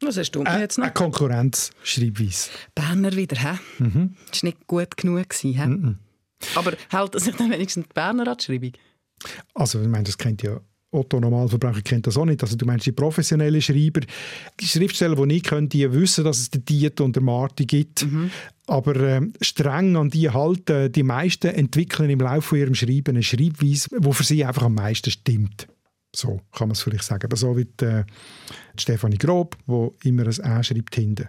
Was 0.00 0.16
hast 0.16 0.30
du 0.32 0.42
äh, 0.42 0.60
jetzt 0.60 0.78
noch? 0.78 0.84
eine 0.84 0.94
Konkurrenzschreibweise. 0.94 2.50
Berner 2.74 3.14
wieder, 3.14 3.36
hä? 3.36 3.58
Mhm. 3.78 4.14
Das 4.30 4.42
war 4.42 4.48
nicht 4.50 4.66
gut 4.66 4.96
genug. 4.96 5.28
Gewesen, 5.28 5.54
hä? 5.54 5.94
Aber 6.54 6.72
hält 6.90 7.20
sich 7.20 7.34
dann 7.34 7.50
wenigstens 7.50 7.86
die 7.86 7.94
Berner 7.94 8.28
an 8.28 8.36
die 8.38 8.44
Schreibung? 8.44 8.72
Also 9.54 9.80
ich 9.80 9.88
meine, 9.88 10.04
das 10.04 10.16
kennt 10.16 10.42
ja 10.42 10.60
Otto 10.90 11.20
Normalverbraucher 11.20 11.82
kennt 11.82 12.06
das 12.06 12.16
auch 12.16 12.24
nicht. 12.24 12.42
Also 12.42 12.56
du 12.56 12.64
meinst 12.64 12.86
die 12.86 12.92
professionellen 12.92 13.60
Schreiber, 13.60 14.00
die 14.58 14.66
Schriftsteller, 14.66 15.16
die 15.16 15.26
nicht 15.26 15.46
können, 15.46 15.68
die 15.68 15.90
wissen, 15.92 16.24
dass 16.24 16.38
es 16.38 16.50
den 16.50 16.64
Diet 16.64 17.00
und 17.00 17.14
der 17.14 17.22
Marti 17.22 17.66
gibt. 17.66 18.06
Aber 18.66 18.96
ähm, 18.96 19.34
streng 19.42 19.96
an 19.96 20.08
die 20.08 20.30
halten, 20.30 20.90
die 20.90 21.02
meisten 21.02 21.48
entwickeln 21.48 22.08
im 22.08 22.20
Laufe 22.20 22.40
von 22.48 22.58
ihrem 22.58 22.74
Schreiben 22.74 23.16
eine 23.16 23.22
Schreibweise, 23.22 23.88
die 23.98 24.12
für 24.12 24.24
sie 24.24 24.44
einfach 24.44 24.62
am 24.62 24.74
meisten 24.74 25.10
stimmt. 25.10 25.68
So 26.14 26.40
kann 26.52 26.68
man 26.68 26.72
es 26.72 26.82
vielleicht 26.82 27.04
sagen. 27.04 27.24
Aber 27.24 27.36
so 27.36 27.56
wie 27.56 27.66
die, 27.66 27.84
äh, 27.84 28.04
die 28.74 28.82
Stefanie 28.82 29.18
Grob, 29.18 29.56
wo 29.66 29.96
immer 30.04 30.22
ein 30.24 30.28
«Ä» 30.32 30.62
schreibt 30.62 30.94
hinten. 30.94 31.28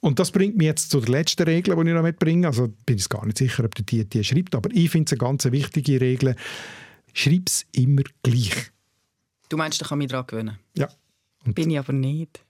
Und 0.00 0.18
das 0.18 0.30
bringt 0.30 0.56
mich 0.56 0.66
jetzt 0.66 0.90
zu 0.90 1.00
der 1.00 1.10
letzten 1.10 1.42
Regel, 1.44 1.76
die 1.76 1.90
ich 1.90 1.94
noch 1.94 2.02
mitbringe. 2.02 2.46
Also 2.46 2.68
bin 2.86 2.96
ich 2.96 3.08
gar 3.08 3.24
nicht 3.26 3.38
sicher, 3.38 3.64
ob 3.64 3.74
der 3.74 3.84
die 3.84 4.04
die 4.04 4.24
schreibt, 4.24 4.54
aber 4.54 4.70
ich 4.72 4.90
finde 4.90 5.06
es 5.06 5.12
eine 5.12 5.28
ganz 5.28 5.44
wichtige 5.44 6.00
Regel. 6.00 6.34
Schreib 7.12 7.42
es 7.46 7.66
immer 7.72 8.02
gleich. 8.22 8.72
Du 9.48 9.56
meinst, 9.56 9.80
ich 9.82 9.88
kann 9.88 9.98
mich 9.98 10.08
daran 10.08 10.26
gewöhnen? 10.26 10.58
Ja. 10.74 10.88
Und 11.44 11.54
Bin 11.54 11.70
ich 11.70 11.78
aber 11.78 11.92
nicht. 11.92 12.44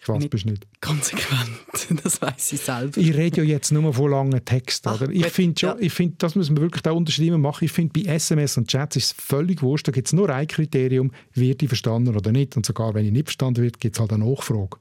Ich 0.00 0.08
weiß 0.08 0.28
bist 0.28 0.46
nicht. 0.46 0.66
Konsequent. 0.80 1.50
Das 2.02 2.20
weiß 2.20 2.52
ich 2.52 2.60
selber. 2.60 2.98
Ich 2.98 3.14
rede 3.14 3.38
ja 3.38 3.44
jetzt 3.44 3.72
nur 3.72 3.92
von 3.94 4.10
langen 4.10 4.44
Texten. 4.44 4.88
Ach? 4.88 5.00
Ich 5.10 5.26
finde 5.26 5.58
schon, 5.58 5.70
ja. 5.70 5.76
ich 5.78 5.92
finde, 5.92 6.16
das 6.18 6.34
müssen 6.34 6.56
wir 6.56 6.62
wirklich 6.62 6.82
da 6.82 6.92
unterschreiben 6.92 7.40
machen. 7.40 7.64
Ich 7.64 7.72
finde, 7.72 8.00
bei 8.00 8.12
SMS 8.12 8.56
und 8.56 8.68
Chats 8.68 8.96
ist 8.96 9.04
es 9.06 9.12
völlig 9.12 9.62
wurscht. 9.62 9.88
Da 9.88 9.92
gibt 9.92 10.06
es 10.06 10.12
nur 10.12 10.28
ein 10.28 10.46
Kriterium, 10.46 11.12
wird 11.34 11.62
ich 11.62 11.68
verstanden 11.68 12.14
oder 12.16 12.30
nicht. 12.30 12.56
Und 12.56 12.66
sogar 12.66 12.94
wenn 12.94 13.06
ich 13.06 13.12
nicht 13.12 13.26
verstanden 13.26 13.62
wird, 13.62 13.80
gibt 13.80 13.96
es 13.96 14.00
halt 14.00 14.12
eine 14.12 14.24
Nachfrage. 14.24 14.78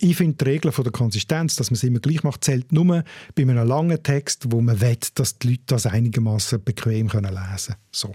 Ich 0.00 0.16
finde 0.16 0.36
die 0.36 0.44
Regel 0.44 0.70
von 0.70 0.84
der 0.84 0.92
Konsistenz, 0.92 1.56
dass 1.56 1.70
man 1.70 1.76
es 1.76 1.82
immer 1.82 1.98
gleich 1.98 2.22
macht, 2.22 2.44
zählt 2.44 2.72
nur 2.72 3.04
bei 3.34 3.42
einem 3.42 3.66
langen 3.66 4.02
Text, 4.02 4.46
wo 4.52 4.60
man 4.60 4.80
will, 4.80 4.98
dass 5.14 5.38
die 5.38 5.50
Leute 5.50 5.62
das 5.66 5.86
einigermaßen 5.86 6.62
bequem 6.62 7.08
können 7.08 7.32
lesen 7.34 7.74
können. 7.74 7.80
So. 7.90 8.14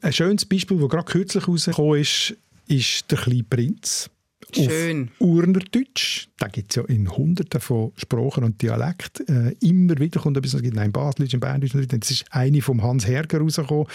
Ein 0.00 0.12
schönes 0.12 0.46
Beispiel, 0.46 0.78
das 0.78 0.88
gerade 0.88 1.04
kürzlich 1.04 1.48
rausgekommen 1.48 2.00
ist, 2.00 2.36
ist 2.66 3.10
«Der 3.10 3.18
kleine 3.18 3.44
Prinz». 3.44 4.10
Schön. 4.54 5.10
Auf 5.14 5.20
Urnerdeutsch, 5.20 6.28
da 6.38 6.46
gibt 6.48 6.70
es 6.70 6.76
ja 6.76 6.84
in 6.84 7.10
Hunderten 7.10 7.60
von 7.60 7.92
Sprachen 7.96 8.44
und 8.44 8.62
Dialekten. 8.62 9.26
Äh, 9.26 9.56
immer 9.60 9.98
wieder 9.98 10.20
kommt 10.20 10.36
etwas, 10.36 10.54
es 10.54 10.62
gibt 10.62 10.78
ein 10.78 10.92
Baseldeutsch, 10.92 11.34
ein 11.34 11.40
Berndeutsch, 11.40 11.72
das 11.74 12.10
ist 12.10 12.24
eine 12.30 12.62
vom 12.62 12.82
Hans 12.82 13.06
Herger 13.06 13.40
rausgekommen, 13.40 13.86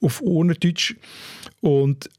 auf 0.00 0.20
Urnerdeutsch. 0.20 0.94
Und 1.60 2.10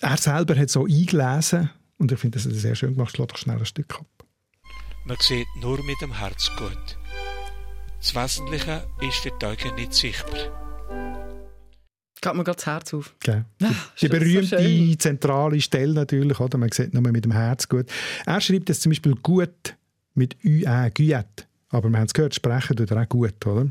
er 0.00 0.16
selber 0.16 0.56
hat 0.56 0.70
so 0.70 0.84
eingelesen 0.84 1.70
und 1.98 2.12
ich 2.12 2.18
finde, 2.18 2.38
das 2.38 2.46
hat 2.46 2.52
er 2.52 2.58
sehr 2.58 2.74
schön 2.74 2.94
gemacht. 2.94 3.14
Ich 3.14 3.18
lade 3.18 3.32
doch 3.32 3.38
schnell 3.38 3.58
ein 3.58 3.66
Stück 3.66 3.94
ab. 3.98 4.06
Man 5.06 5.16
sieht 5.20 5.48
nur 5.60 5.82
mit 5.84 6.00
dem 6.00 6.16
Herz 6.16 6.50
gut. 6.56 6.98
Das 7.98 8.14
Wesentliche 8.14 8.86
ist 9.00 9.18
für 9.18 9.32
die 9.40 9.46
Augen 9.46 9.74
nicht 9.76 9.94
sichtbar. 9.94 11.33
Geht 12.24 12.34
mir 12.36 12.44
gerade 12.44 12.56
das 12.56 12.64
Herz 12.66 12.94
auf. 12.94 13.14
Gell? 13.20 13.44
Ah, 13.62 13.70
Die 14.00 14.06
so 14.06 14.08
berühmte 14.08 14.58
schön. 14.58 14.98
zentrale 14.98 15.60
Stelle 15.60 15.92
natürlich, 15.92 16.40
oder? 16.40 16.56
man 16.56 16.70
sieht 16.72 16.94
nur 16.94 17.02
mit 17.02 17.26
dem 17.26 17.32
Herz 17.32 17.68
gut. 17.68 17.84
Er 18.24 18.40
schreibt 18.40 18.70
es 18.70 18.80
zum 18.80 18.90
Beispiel 18.90 19.14
gut 19.16 19.76
mit 20.14 20.34
ÜE, 20.42 20.90
gut. 20.96 21.46
Aber 21.68 21.90
wir 21.90 21.98
haben 21.98 22.06
es 22.06 22.14
gehört, 22.14 22.34
sprechen 22.34 22.76
tut 22.76 22.90
er 22.90 23.02
auch 23.02 23.08
gut, 23.10 23.46
oder? 23.46 23.66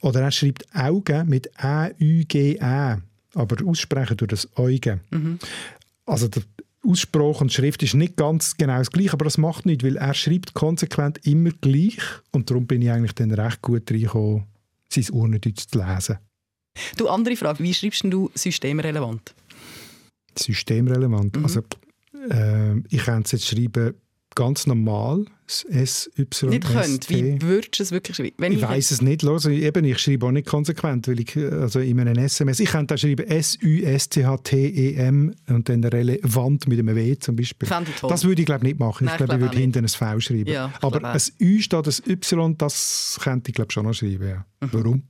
Oder 0.00 0.22
er 0.22 0.30
schreibt 0.32 0.66
Augen 0.74 1.28
mit 1.28 1.48
A-U-G-E, 1.62 2.96
aber 3.34 3.64
aussprechen 3.64 4.16
durch 4.16 4.30
das 4.30 4.48
Eugen. 4.58 5.00
Mhm. 5.10 5.38
Also 6.06 6.26
der 6.26 6.42
Aussprache 6.84 7.38
und 7.44 7.52
Schrift 7.52 7.84
ist 7.84 7.94
nicht 7.94 8.16
ganz 8.16 8.56
genau 8.56 8.78
das 8.78 8.90
Gleiche, 8.90 9.12
aber 9.12 9.26
das 9.26 9.38
macht 9.38 9.64
nichts, 9.64 9.84
weil 9.84 9.96
er 9.96 10.14
schreibt 10.14 10.54
konsequent 10.54 11.24
immer 11.24 11.50
gleich 11.60 11.98
und 12.32 12.50
darum 12.50 12.66
bin 12.66 12.82
ich 12.82 12.90
eigentlich 12.90 13.14
dann 13.14 13.30
recht 13.30 13.62
gut 13.62 13.88
reingekommen, 13.90 14.44
sein 14.88 15.06
Urnendeutsch 15.12 15.66
zu 15.68 15.78
lesen. 15.78 16.18
Du, 16.96 17.08
andere 17.08 17.36
Frage. 17.36 17.62
Wie 17.62 17.74
schreibst 17.74 18.04
du 18.04 18.30
systemrelevant? 18.34 19.34
systemrelevant. 20.38 21.36
Mhm. 21.36 21.44
Also, 21.44 21.60
äh, 22.30 22.78
ich 22.90 23.04
kann 23.04 23.22
es 23.22 23.32
jetzt 23.32 23.48
schreiben 23.48 23.94
ganz 24.34 24.66
normal, 24.66 25.24
S, 25.68 26.10
Y, 26.18 26.50
Nicht 26.50 26.66
könnt. 26.66 27.08
Wie 27.08 27.40
würdest 27.40 27.78
du 27.78 27.84
es 27.84 27.90
wirklich 27.90 28.16
schreiben? 28.16 28.34
Wenn 28.36 28.52
Ich 28.52 28.60
weiß 28.60 28.90
es 28.90 29.00
nicht. 29.00 29.22
Los, 29.22 29.46
eben, 29.46 29.84
ich 29.84 29.98
schreibe 29.98 30.26
auch 30.26 30.30
nicht 30.30 30.46
konsequent, 30.46 31.08
weil 31.08 31.20
ich 31.20 31.34
also 31.36 31.80
in 31.80 31.98
einem 32.00 32.18
SMS, 32.18 32.60
ich 32.60 32.68
könnte 32.68 32.94
auch 32.94 32.98
schreiben 32.98 33.26
S-U-S-T-H-T-E-M 33.26 35.34
und 35.48 35.68
dann 35.68 35.84
relevant 35.84 36.68
mit 36.68 36.78
einem 36.80 36.94
W 36.94 37.18
zum 37.18 37.36
Beispiel. 37.36 37.66
Ich. 37.66 38.00
Das 38.02 38.24
würde 38.24 38.42
ich 38.42 38.46
glaube 38.46 38.66
nicht 38.66 38.78
machen. 38.78 39.06
Nein, 39.06 39.14
ich 39.14 39.24
glaube, 39.24 39.34
ich 39.34 39.36
ich 39.36 39.42
würde 39.46 39.58
hinten 39.58 39.84
ein 39.84 39.88
V 39.88 40.20
schreiben. 40.20 40.50
Ja, 40.50 40.70
ich 40.76 40.84
Aber 40.84 41.02
ein 41.02 41.20
Ü 41.40 41.62
statt 41.62 41.88
ein 41.88 42.12
Y, 42.12 42.58
das 42.58 43.18
könnte 43.22 43.50
ich 43.50 43.54
glaube 43.54 43.72
schon 43.72 43.86
noch 43.86 43.94
schreiben. 43.94 44.28
Ja. 44.28 44.44
Mhm. 44.60 44.68
Warum? 44.72 45.02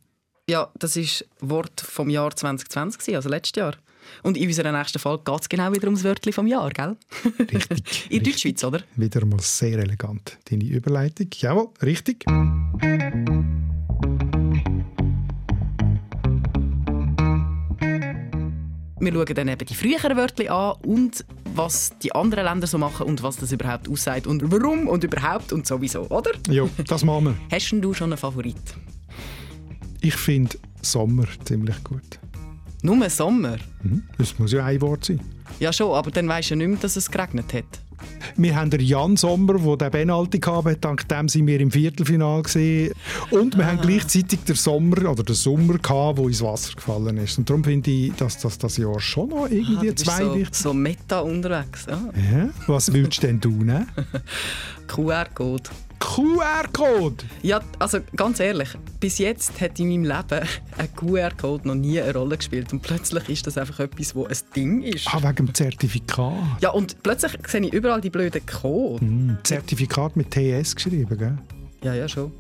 Ja, 0.48 0.70
das 0.78 0.96
ist 0.96 1.26
Wort 1.40 1.80
vom 1.80 2.08
Jahr 2.08 2.30
2020, 2.30 3.00
gewesen, 3.00 3.16
also 3.16 3.28
letztes 3.28 3.58
Jahr. 3.58 3.74
Und 4.22 4.36
in 4.36 4.46
unserer 4.46 4.70
nächsten 4.70 5.00
Folge 5.00 5.24
geht 5.24 5.40
es 5.40 5.48
genau 5.48 5.72
wieder 5.72 5.86
ums 5.86 6.04
Wörtchen 6.04 6.32
vom 6.32 6.46
Jahr, 6.46 6.70
gell? 6.70 6.96
Richtig. 7.40 8.06
In 8.12 8.22
Deutschschweiz, 8.22 8.62
oder? 8.62 8.82
Wieder 8.94 9.26
mal 9.26 9.40
sehr 9.40 9.76
elegant. 9.76 10.38
Deine 10.48 10.62
Überleitung. 10.62 11.26
Jawohl, 11.34 11.70
richtig. 11.82 12.24
Wir 19.00 19.12
schauen 19.12 19.34
dann 19.34 19.48
eben 19.48 19.66
die 19.66 19.74
früheren 19.74 20.16
Wörter 20.16 20.48
an 20.48 20.76
und 20.86 21.24
was 21.56 21.90
die 21.98 22.14
anderen 22.14 22.44
Länder 22.44 22.68
so 22.68 22.78
machen 22.78 23.08
und 23.08 23.20
was 23.20 23.36
das 23.36 23.50
überhaupt 23.50 23.88
aussagt 23.88 24.28
und 24.28 24.52
warum 24.52 24.86
und 24.86 25.02
überhaupt 25.02 25.52
und 25.52 25.66
sowieso, 25.66 26.02
oder? 26.02 26.30
Ja, 26.48 26.68
das 26.86 27.02
machen 27.02 27.24
wir. 27.24 27.34
Hast 27.50 27.72
denn 27.72 27.82
du 27.82 27.92
schon 27.92 28.12
einen 28.12 28.18
Favorit? 28.18 28.76
Ich 30.06 30.14
finde 30.14 30.56
Sommer 30.82 31.24
ziemlich 31.44 31.82
gut. 31.82 32.20
Nur 32.82 33.10
Sommer? 33.10 33.56
Mhm. 33.82 34.04
Das 34.18 34.38
muss 34.38 34.52
ja 34.52 34.64
ein 34.64 34.80
Wort 34.80 35.04
sein. 35.06 35.20
Ja 35.58 35.72
schon, 35.72 35.92
aber 35.94 36.12
dann 36.12 36.28
weisst 36.28 36.52
du 36.52 36.56
nicht 36.56 36.68
mehr, 36.68 36.78
dass 36.80 36.94
es 36.94 37.10
geregnet 37.10 37.52
hat. 37.52 37.64
Wir 38.36 38.54
haben 38.54 38.70
den 38.70 38.80
Jan 38.82 39.16
Sommer, 39.16 39.54
der 39.54 39.76
den 39.76 39.90
Penalty 39.90 40.38
hatte. 40.38 40.76
Dank 40.76 41.08
dem 41.08 41.28
sind 41.28 41.48
wir 41.48 41.58
im 41.58 41.72
Viertelfinal. 41.72 42.42
Gewesen. 42.42 42.94
Und 43.30 43.56
wir 43.56 43.64
Ah. 43.64 43.68
haben 43.72 43.80
gleichzeitig 43.80 44.40
den 44.46 44.54
Sommer, 44.54 45.10
oder 45.10 45.24
den 45.24 45.34
Sommer, 45.34 45.76
gehabt, 45.78 46.18
wo 46.18 46.28
ins 46.28 46.40
Wasser 46.42 46.74
gefallen 46.76 47.16
ist. 47.16 47.36
Und 47.38 47.50
darum 47.50 47.64
finde 47.64 47.90
ich, 47.90 48.12
dass 48.14 48.38
das, 48.38 48.58
das 48.58 48.76
Jahr 48.76 49.00
schon 49.00 49.30
noch 49.30 49.46
Ah, 49.46 49.48
irgendwie 49.50 49.88
du 49.88 49.92
bist 49.94 50.04
zwei 50.06 50.22
so, 50.24 50.34
wichtig 50.36 50.54
so 50.54 50.72
meta 50.72 51.18
unterwegs. 51.20 51.86
Ja. 51.88 52.00
ja. 52.32 52.48
Was 52.68 52.92
würdest 52.92 53.24
denn 53.24 53.40
du 53.40 53.50
nehmen? 53.64 53.86
QR-Code. 54.86 55.70
QR-Code! 56.06 57.24
Ja, 57.42 57.60
also 57.80 57.98
ganz 58.14 58.38
ehrlich, 58.38 58.68
bis 59.00 59.18
jetzt 59.18 59.60
hat 59.60 59.78
in 59.80 59.88
meinem 59.88 60.04
Leben 60.04 60.48
ein 60.78 60.94
QR-Code 60.94 61.66
noch 61.66 61.74
nie 61.74 62.00
eine 62.00 62.14
Rolle 62.14 62.36
gespielt 62.36 62.72
und 62.72 62.80
plötzlich 62.80 63.28
ist 63.28 63.46
das 63.46 63.58
einfach 63.58 63.80
etwas, 63.80 64.14
wo 64.14 64.24
ein 64.24 64.36
Ding 64.54 64.82
ist. 64.82 65.08
Ah, 65.12 65.20
wegen 65.20 65.34
dem 65.34 65.54
Zertifikat. 65.54 66.62
Ja, 66.62 66.70
und 66.70 67.02
plötzlich 67.02 67.32
sehe 67.48 67.60
ich 67.62 67.72
überall 67.72 68.00
die 68.00 68.10
blöden 68.10 68.46
Code. 68.46 69.00
Hm, 69.00 69.38
Zertifikat 69.42 70.16
mit 70.16 70.30
TS 70.30 70.76
geschrieben, 70.76 71.18
gell? 71.18 71.38
Ja, 71.82 71.92
ja, 71.92 72.08
schon. 72.08 72.32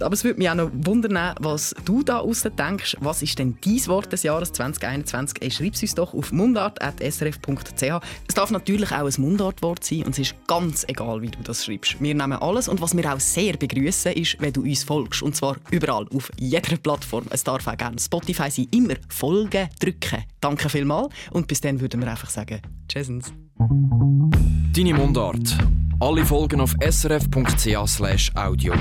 Aber 0.00 0.14
es 0.14 0.24
würde 0.24 0.38
mich 0.38 0.50
auch 0.50 0.54
noch 0.54 0.70
wundern, 0.72 1.34
was 1.40 1.74
du 1.84 2.02
da 2.02 2.18
außen 2.18 2.54
denkst. 2.56 2.96
Was 3.00 3.22
ist 3.22 3.38
denn 3.38 3.56
dein 3.64 3.86
Wort 3.86 4.12
des 4.12 4.22
Jahres 4.22 4.52
2021? 4.52 5.42
Ey, 5.42 5.50
schreib 5.50 5.74
es 5.74 5.82
uns 5.82 5.94
doch 5.94 6.14
auf 6.14 6.32
mundart.srf.ch. 6.32 7.82
Es 8.28 8.34
darf 8.34 8.50
natürlich 8.50 8.92
auch 8.92 9.06
ein 9.06 9.14
Mundartwort 9.18 9.84
sein 9.84 10.04
und 10.04 10.12
es 10.12 10.18
ist 10.18 10.34
ganz 10.46 10.84
egal, 10.88 11.22
wie 11.22 11.30
du 11.30 11.38
das 11.42 11.64
schreibst. 11.64 12.00
Wir 12.00 12.14
nehmen 12.14 12.32
alles 12.32 12.68
und 12.68 12.80
was 12.80 12.96
wir 12.96 13.12
auch 13.12 13.20
sehr 13.20 13.56
begrüßen, 13.56 14.12
ist, 14.12 14.36
wenn 14.40 14.52
du 14.52 14.62
uns 14.62 14.84
folgst. 14.84 15.22
Und 15.22 15.36
zwar 15.36 15.56
überall, 15.70 16.06
auf 16.14 16.30
jeder 16.38 16.76
Plattform. 16.76 17.26
Es 17.30 17.44
darf 17.44 17.66
auch 17.66 17.76
gerne 17.76 17.98
Spotify 17.98 18.50
sein. 18.50 18.68
Immer 18.70 18.94
Folgen 19.08 19.68
drücken. 19.78 20.24
Danke 20.40 20.68
vielmals 20.68 21.12
und 21.30 21.46
bis 21.46 21.60
dann 21.60 21.80
würden 21.80 22.00
wir 22.00 22.10
einfach 22.10 22.30
sagen, 22.30 22.60
Tschüssens. 22.88 23.32
Deine 23.60 24.94
Mundart. 24.94 25.58
Alle 26.00 26.24
Folgen 26.24 26.62
auf 26.62 26.74
srf.ch 26.80 28.34
audio. 28.34 28.72